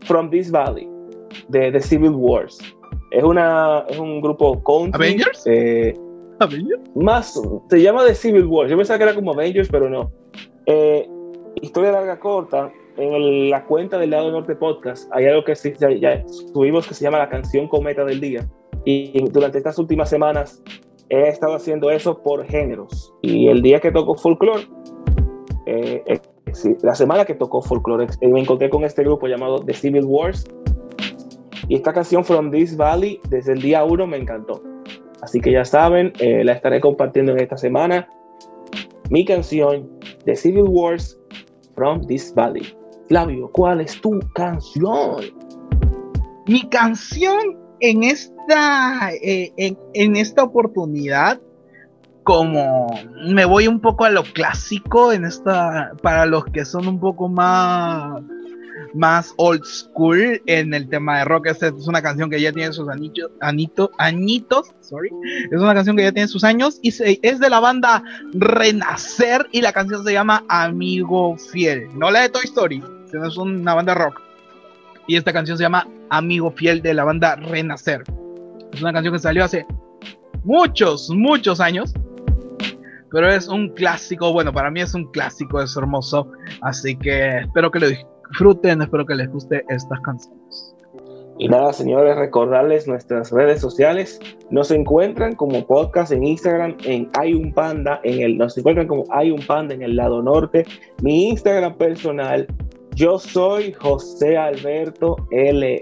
From 0.03 0.29
This 0.31 0.51
Valley, 0.51 0.89
de 1.49 1.73
The 1.73 1.81
Civil 1.81 2.11
Wars. 2.11 2.59
Es, 3.11 3.25
una, 3.25 3.85
es 3.89 3.99
un 3.99 4.21
grupo 4.21 4.63
country. 4.63 4.93
¿Avengers? 4.93 5.47
Eh, 5.47 5.95
¿Avengers? 6.41 6.83
Más, 6.95 7.41
se 7.71 7.81
llama 7.81 8.05
The 8.05 8.15
Civil 8.15 8.45
Wars. 8.47 8.71
Yo 8.71 8.77
pensaba 8.77 8.99
que 8.99 9.05
era 9.05 9.15
como 9.15 9.33
Avengers, 9.33 9.69
pero 9.71 9.89
no. 9.89 10.11
Eh, 10.67 11.09
historia 11.63 11.93
larga 11.93 12.19
corta. 12.19 12.71
En 12.99 13.49
la 13.49 13.65
cuenta 13.65 13.97
del 13.97 14.11
lado 14.11 14.31
norte 14.31 14.55
podcast 14.55 15.11
hay 15.13 15.25
algo 15.25 15.45
que 15.45 15.57
sí, 15.57 15.73
ya, 15.79 15.91
ya 15.91 16.23
subimos 16.53 16.87
que 16.87 16.93
se 16.93 17.03
llama 17.03 17.17
la 17.17 17.31
canción 17.31 17.67
cometa 17.67 18.05
del 18.05 18.21
día. 18.21 18.47
Y 18.85 19.29
durante 19.31 19.59
estas 19.59 19.79
últimas 19.79 20.11
semanas 20.11 20.63
he 21.09 21.29
estado 21.29 21.55
haciendo 21.55 21.91
eso 21.91 22.23
por 22.23 22.45
géneros. 22.47 23.13
Y 23.23 23.49
el 23.49 23.63
día 23.63 23.81
que 23.81 23.93
tocó 23.93 24.15
folklore, 24.15 24.67
eh, 25.67 26.03
eh, 26.07 26.21
sí, 26.53 26.77
la 26.83 26.95
semana 26.95 27.25
que 27.25 27.35
tocó 27.35 27.63
folklore, 27.63 28.07
eh, 28.21 28.29
me 28.29 28.41
encontré 28.41 28.71
con 28.71 28.85
este 28.85 29.03
grupo 29.05 29.27
llamado 29.27 29.59
The 29.59 29.75
Civil 29.75 30.05
Wars. 30.05 30.45
Y 31.69 31.77
esta 31.77 31.93
canción 31.93 32.25
From 32.25 32.51
This 32.51 32.77
Valley, 32.77 33.21
desde 33.29 33.53
el 33.53 33.63
día 33.63 33.85
uno, 33.85 34.07
me 34.07 34.17
encantó. 34.17 34.63
Así 35.23 35.41
que 35.41 35.53
ya 35.53 35.65
saben, 35.65 36.13
eh, 36.19 36.45
la 36.45 36.53
estaré 36.53 36.81
compartiendo 36.81 37.33
en 37.33 37.41
esta 37.41 37.57
semana. 37.57 38.09
Mi 39.09 39.25
canción, 39.25 39.89
The 40.25 40.35
Civil 40.35 40.65
Wars, 40.67 41.19
From 41.77 42.05
This 42.07 42.35
Valley. 42.35 42.67
Flavio, 43.07 43.49
¿cuál 43.53 43.81
es 43.81 44.01
tu 44.01 44.19
canción? 44.35 45.23
Mi 46.47 46.69
canción 46.69 47.62
en 47.83 48.05
esta, 48.05 49.13
eh, 49.13 49.53
en, 49.57 50.17
esta 50.17 50.45
oportunidad, 50.45 51.41
como 52.23 52.87
me 53.27 53.45
voy 53.45 53.67
un 53.67 53.81
poco 53.81 54.05
a 54.05 54.11
lo 54.11 54.23
clásico 54.23 55.13
en 55.13 55.25
esta, 55.25 55.91
para 56.01 56.25
los 56.25 56.45
que 56.47 56.65
son 56.65 56.87
un 56.87 57.01
poco 57.01 57.29
más 57.29 58.23
más 58.95 59.33
old 59.37 59.65
school 59.65 60.43
en 60.47 60.75
el 60.75 60.89
tema 60.89 61.19
de 61.19 61.25
rock. 61.25 61.47
Esta 61.47 61.69
es 61.69 61.89
una 61.89 62.03
canción 62.03 62.31
que 62.31 62.41
ya 62.41 62.53
tiene 62.53 62.73
sus 62.73 62.89
anillos, 62.89 63.31
añitos, 63.41 64.71
sorry. 64.81 65.11
Es 65.51 65.61
una 65.61 65.75
canción 65.75 65.97
que 65.97 66.03
ya 66.05 66.13
tiene 66.13 66.29
sus 66.29 66.45
años 66.45 66.79
y 66.83 66.93
es 67.23 67.41
de 67.41 67.51
la 67.51 67.59
banda 67.59 68.05
Renacer 68.35 69.47
y 69.51 69.61
la 69.61 69.73
canción 69.73 70.05
se 70.05 70.13
llama 70.13 70.45
Amigo 70.49 71.37
Fiel. 71.37 71.89
No 71.99 72.11
la 72.11 72.21
de 72.21 72.29
Toy 72.29 72.45
Story, 72.45 72.83
sino 73.11 73.27
es 73.27 73.37
una 73.37 73.75
banda 73.75 73.95
rock. 73.95 74.21
Y 75.07 75.17
esta 75.17 75.33
canción 75.33 75.57
se 75.59 75.65
llama 75.65 75.87
Amigo 76.11 76.51
Fiel 76.51 76.83
de 76.83 76.95
la 76.95 77.05
banda 77.05 77.37
Renacer. 77.37 78.03
Es 78.73 78.81
una 78.81 78.93
canción 78.93 79.15
que 79.15 79.21
salió 79.21 79.45
hace 79.45 79.67
muchos, 80.45 81.11
muchos 81.11 81.61
años. 81.61 81.93
Pero 83.11 83.31
es 83.31 83.47
un 83.49 83.69
clásico, 83.71 84.33
bueno, 84.33 84.53
para 84.53 84.71
mí 84.71 84.81
es 84.81 84.95
un 84.95 85.05
clásico, 85.11 85.61
es 85.61 85.77
hermoso. 85.77 86.31
Así 86.63 86.97
que 86.97 87.41
espero 87.41 87.71
que 87.71 87.81
lo 87.81 87.89
disfruten, 87.89 88.81
espero 88.81 89.05
que 89.05 89.15
les 89.15 89.29
guste 89.31 89.65
estas 89.69 90.01
canciones. 90.01 90.75
Y 91.39 91.49
nada, 91.49 91.73
señores, 91.73 92.17
recordarles 92.17 92.87
nuestras 92.87 93.31
redes 93.33 93.61
sociales. 93.61 94.21
Nos 94.51 94.71
encuentran 94.71 95.35
como 95.35 95.67
podcast 95.67 96.13
en 96.13 96.25
Instagram, 96.25 96.77
en 96.85 97.11
Hay 97.19 97.35
un 97.35 97.53
Panda, 97.53 98.01
en 98.05 98.21
el, 98.21 98.39
nos 98.39 98.57
encuentran 98.57 98.87
como 98.87 99.05
Hay 99.11 99.31
un 99.31 99.45
Panda 99.45 99.75
en 99.75 99.83
el 99.83 99.97
lado 99.97 100.23
norte. 100.23 100.67
Mi 101.03 101.29
Instagram 101.31 101.77
personal, 101.77 102.47
yo 102.95 103.19
soy 103.19 103.73
José 103.73 104.37
Alberto 104.37 105.17
LE 105.31 105.81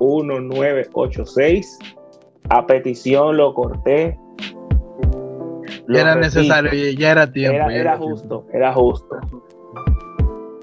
1986. 0.00 1.78
A 2.48 2.66
petición 2.66 3.36
lo 3.36 3.54
corté. 3.54 4.18
Lo 5.86 5.98
era 5.98 6.14
repito. 6.14 6.40
necesario, 6.40 6.90
ya 6.92 7.10
era 7.12 7.30
tiempo. 7.30 7.56
Era, 7.56 7.68
ya 7.68 7.76
era 7.76 7.98
tiempo. 7.98 8.16
justo, 8.16 8.46
era 8.52 8.72
justo. 8.72 9.16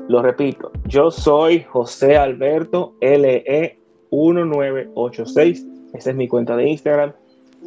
Lo 0.07 0.21
repito, 0.23 0.71
yo 0.85 1.11
soy 1.11 1.63
José 1.63 2.17
Alberto 2.17 2.95
LE 2.99 3.77
1986. 4.11 5.65
Esa 5.93 6.09
es 6.09 6.15
mi 6.15 6.27
cuenta 6.27 6.55
de 6.55 6.67
Instagram. 6.69 7.13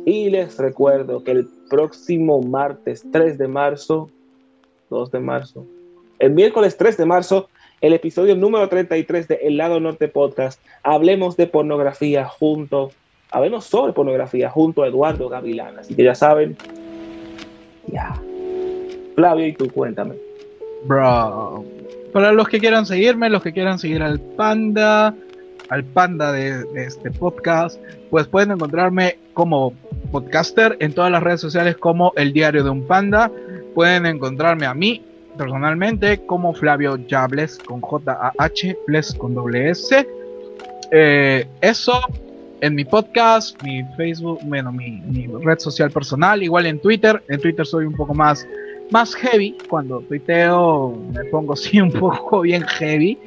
Y 0.04 0.30
les 0.30 0.58
recuerdo 0.58 1.22
que 1.22 1.30
el 1.32 1.46
próximo 1.68 2.42
martes 2.42 3.04
3 3.12 3.38
de 3.38 3.46
marzo, 3.46 4.10
2 4.90 5.10
de 5.10 5.20
marzo, 5.20 5.66
el 6.22 6.30
miércoles 6.30 6.76
3 6.76 6.96
de 6.98 7.04
marzo, 7.04 7.48
el 7.80 7.92
episodio 7.94 8.36
número 8.36 8.68
33 8.68 9.26
de 9.26 9.40
El 9.42 9.56
Lado 9.56 9.80
Norte 9.80 10.06
Podcast, 10.06 10.62
hablemos 10.84 11.36
de 11.36 11.48
pornografía 11.48 12.26
junto, 12.26 12.92
hablemos 13.32 13.64
sobre 13.64 13.92
pornografía 13.92 14.48
junto 14.48 14.84
a 14.84 14.86
Eduardo 14.86 15.28
Gavilán. 15.28 15.80
Así 15.80 15.96
que 15.96 16.04
ya 16.04 16.14
saben, 16.14 16.56
ya. 17.88 18.14
Flavio, 19.16 19.48
y 19.48 19.52
tú 19.54 19.68
cuéntame. 19.68 20.14
Bro. 20.84 21.64
Para 22.12 22.30
los 22.30 22.48
que 22.48 22.60
quieran 22.60 22.86
seguirme, 22.86 23.28
los 23.28 23.42
que 23.42 23.52
quieran 23.52 23.80
seguir 23.80 24.00
al 24.00 24.20
panda, 24.20 25.12
al 25.70 25.82
panda 25.82 26.30
de, 26.30 26.62
de 26.66 26.84
este 26.84 27.10
podcast, 27.10 27.80
pues 28.10 28.28
pueden 28.28 28.52
encontrarme 28.52 29.18
como 29.34 29.72
podcaster 30.12 30.76
en 30.78 30.92
todas 30.92 31.10
las 31.10 31.24
redes 31.24 31.40
sociales 31.40 31.76
como 31.76 32.12
El 32.14 32.32
Diario 32.32 32.62
de 32.62 32.70
un 32.70 32.86
Panda. 32.86 33.28
Pueden 33.74 34.06
encontrarme 34.06 34.66
a 34.66 34.74
mí 34.74 35.02
personalmente 35.36 36.24
como 36.26 36.54
Flavio 36.54 36.96
Yables 37.06 37.58
con 37.58 37.80
J-A-H, 37.80 38.78
Bles 38.86 39.14
con 39.14 39.34
doble 39.34 39.70
S. 39.70 40.06
Eh, 40.90 41.46
eso 41.60 41.92
en 42.60 42.74
mi 42.74 42.84
podcast, 42.84 43.60
mi 43.62 43.82
Facebook, 43.96 44.38
bueno, 44.44 44.70
mi, 44.72 45.26
red 45.42 45.58
social 45.58 45.90
personal, 45.90 46.42
igual 46.42 46.66
en 46.66 46.80
Twitter. 46.80 47.22
En 47.28 47.40
Twitter 47.40 47.66
soy 47.66 47.86
un 47.86 47.94
poco 47.94 48.14
más 48.14 48.46
más 48.90 49.14
heavy. 49.14 49.56
Cuando 49.68 50.00
tuiteo 50.00 50.96
me 51.12 51.24
pongo 51.24 51.52
así 51.54 51.80
un 51.80 51.90
poco 51.90 52.42
bien 52.42 52.62
heavy. 52.62 53.18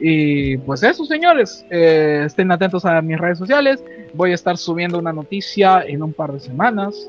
Y 0.00 0.58
pues 0.58 0.82
eso, 0.82 1.04
señores. 1.04 1.64
eh, 1.70 2.24
estén 2.26 2.50
atentos 2.52 2.84
a 2.84 3.00
mis 3.00 3.18
redes 3.18 3.38
sociales. 3.38 3.82
Voy 4.14 4.32
a 4.32 4.34
estar 4.34 4.58
subiendo 4.58 4.98
una 4.98 5.12
noticia 5.12 5.82
en 5.86 6.02
un 6.02 6.12
par 6.12 6.32
de 6.32 6.40
semanas. 6.40 7.08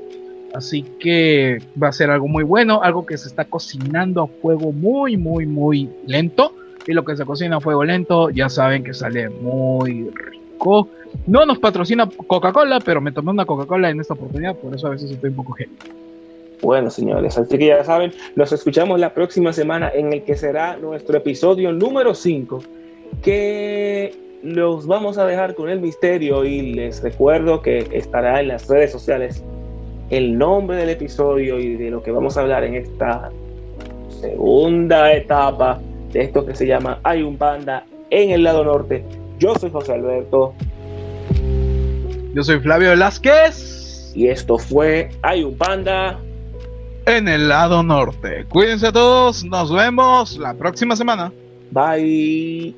Así 0.54 0.84
que 1.00 1.60
va 1.82 1.88
a 1.88 1.92
ser 1.92 2.10
algo 2.12 2.28
muy 2.28 2.44
bueno. 2.44 2.82
Algo 2.84 3.06
que 3.06 3.18
se 3.18 3.28
está 3.28 3.46
cocinando 3.46 4.24
a 4.24 4.28
fuego 4.28 4.72
muy, 4.72 5.18
muy, 5.18 5.46
muy 5.46 5.90
lento. 6.06 6.54
Y 6.86 6.94
lo 6.94 7.04
que 7.04 7.16
se 7.16 7.26
cocina 7.26 7.58
a 7.58 7.62
fuego 7.62 7.84
lento, 7.84 8.30
ya 8.30 8.50
saben 8.50 8.84
que 8.84 8.94
sale 8.94 9.30
muy 9.30 10.10
rico. 10.10 10.90
No 11.28 11.46
nos 11.46 11.60
patrocina 11.60 12.08
Coca-Cola, 12.28 12.80
pero 12.84 13.02
me 13.02 13.12
tomé 13.12 13.32
una 13.32 13.46
Coca-Cola 13.46 13.90
en 13.90 14.00
esta 14.00 14.14
oportunidad. 14.14 14.56
Por 14.56 14.76
eso 14.76 14.88
a 14.88 14.92
veces 14.92 15.12
estoy 15.12 15.30
un 15.30 15.36
poco 15.36 15.54
heavy. 15.54 15.72
Bueno, 16.62 16.90
señores, 16.90 17.38
así 17.38 17.58
que 17.58 17.68
ya 17.68 17.84
saben, 17.84 18.14
nos 18.38 18.54
escuchamos 18.54 18.98
la 18.98 19.14
próxima 19.14 19.52
semana 19.52 19.92
en 19.94 20.14
el 20.14 20.24
que 20.24 20.38
será 20.38 20.78
nuestro 20.78 21.18
episodio 21.18 21.74
número 21.74 22.16
5, 22.16 22.64
que 23.22 24.16
los 24.44 24.88
vamos 24.88 25.18
a 25.18 25.26
dejar 25.26 25.56
con 25.56 25.70
el 25.70 25.82
misterio 25.82 26.46
y 26.46 26.74
les 26.74 27.04
recuerdo 27.04 27.62
que 27.62 27.90
estará 27.92 28.40
en 28.40 28.48
las 28.48 28.70
redes 28.70 28.94
sociales 28.94 29.44
el 30.18 30.38
nombre 30.38 30.78
del 30.78 30.90
episodio 30.90 31.60
y 31.60 31.76
de 31.76 31.90
lo 31.90 32.04
que 32.04 32.12
vamos 32.12 32.38
a 32.38 32.42
hablar 32.42 32.64
en 32.64 32.76
esta 32.76 33.32
segunda 34.22 35.12
etapa 35.14 35.80
de 36.12 36.22
esto 36.22 36.46
que 36.46 36.56
se 36.56 36.68
llama 36.68 37.00
Hay 37.04 37.24
un 37.24 37.38
panda 37.38 37.86
en 38.10 38.30
el 38.30 38.44
lado 38.44 38.64
norte. 38.64 39.04
Yo 39.40 39.56
soy 39.56 39.72
José 39.72 39.94
Alberto 39.94 40.54
Yo 42.36 42.44
soy 42.44 42.60
Flavio 42.60 42.90
Velázquez. 42.92 44.12
y 44.16 44.28
esto 44.28 44.58
fue 44.60 45.10
Hay 45.24 45.44
un 45.44 45.58
panda. 45.58 46.20
en 47.06 47.28
el 47.28 47.50
lado 47.50 47.82
norte. 47.84 48.46
Cuídense 48.50 48.92
todos, 48.92 49.44
nos 49.44 49.74
vemos 49.74 50.38
la 50.38 50.54
próxima 50.54 50.96
semana. 50.96 51.32
Bye. 51.72 52.76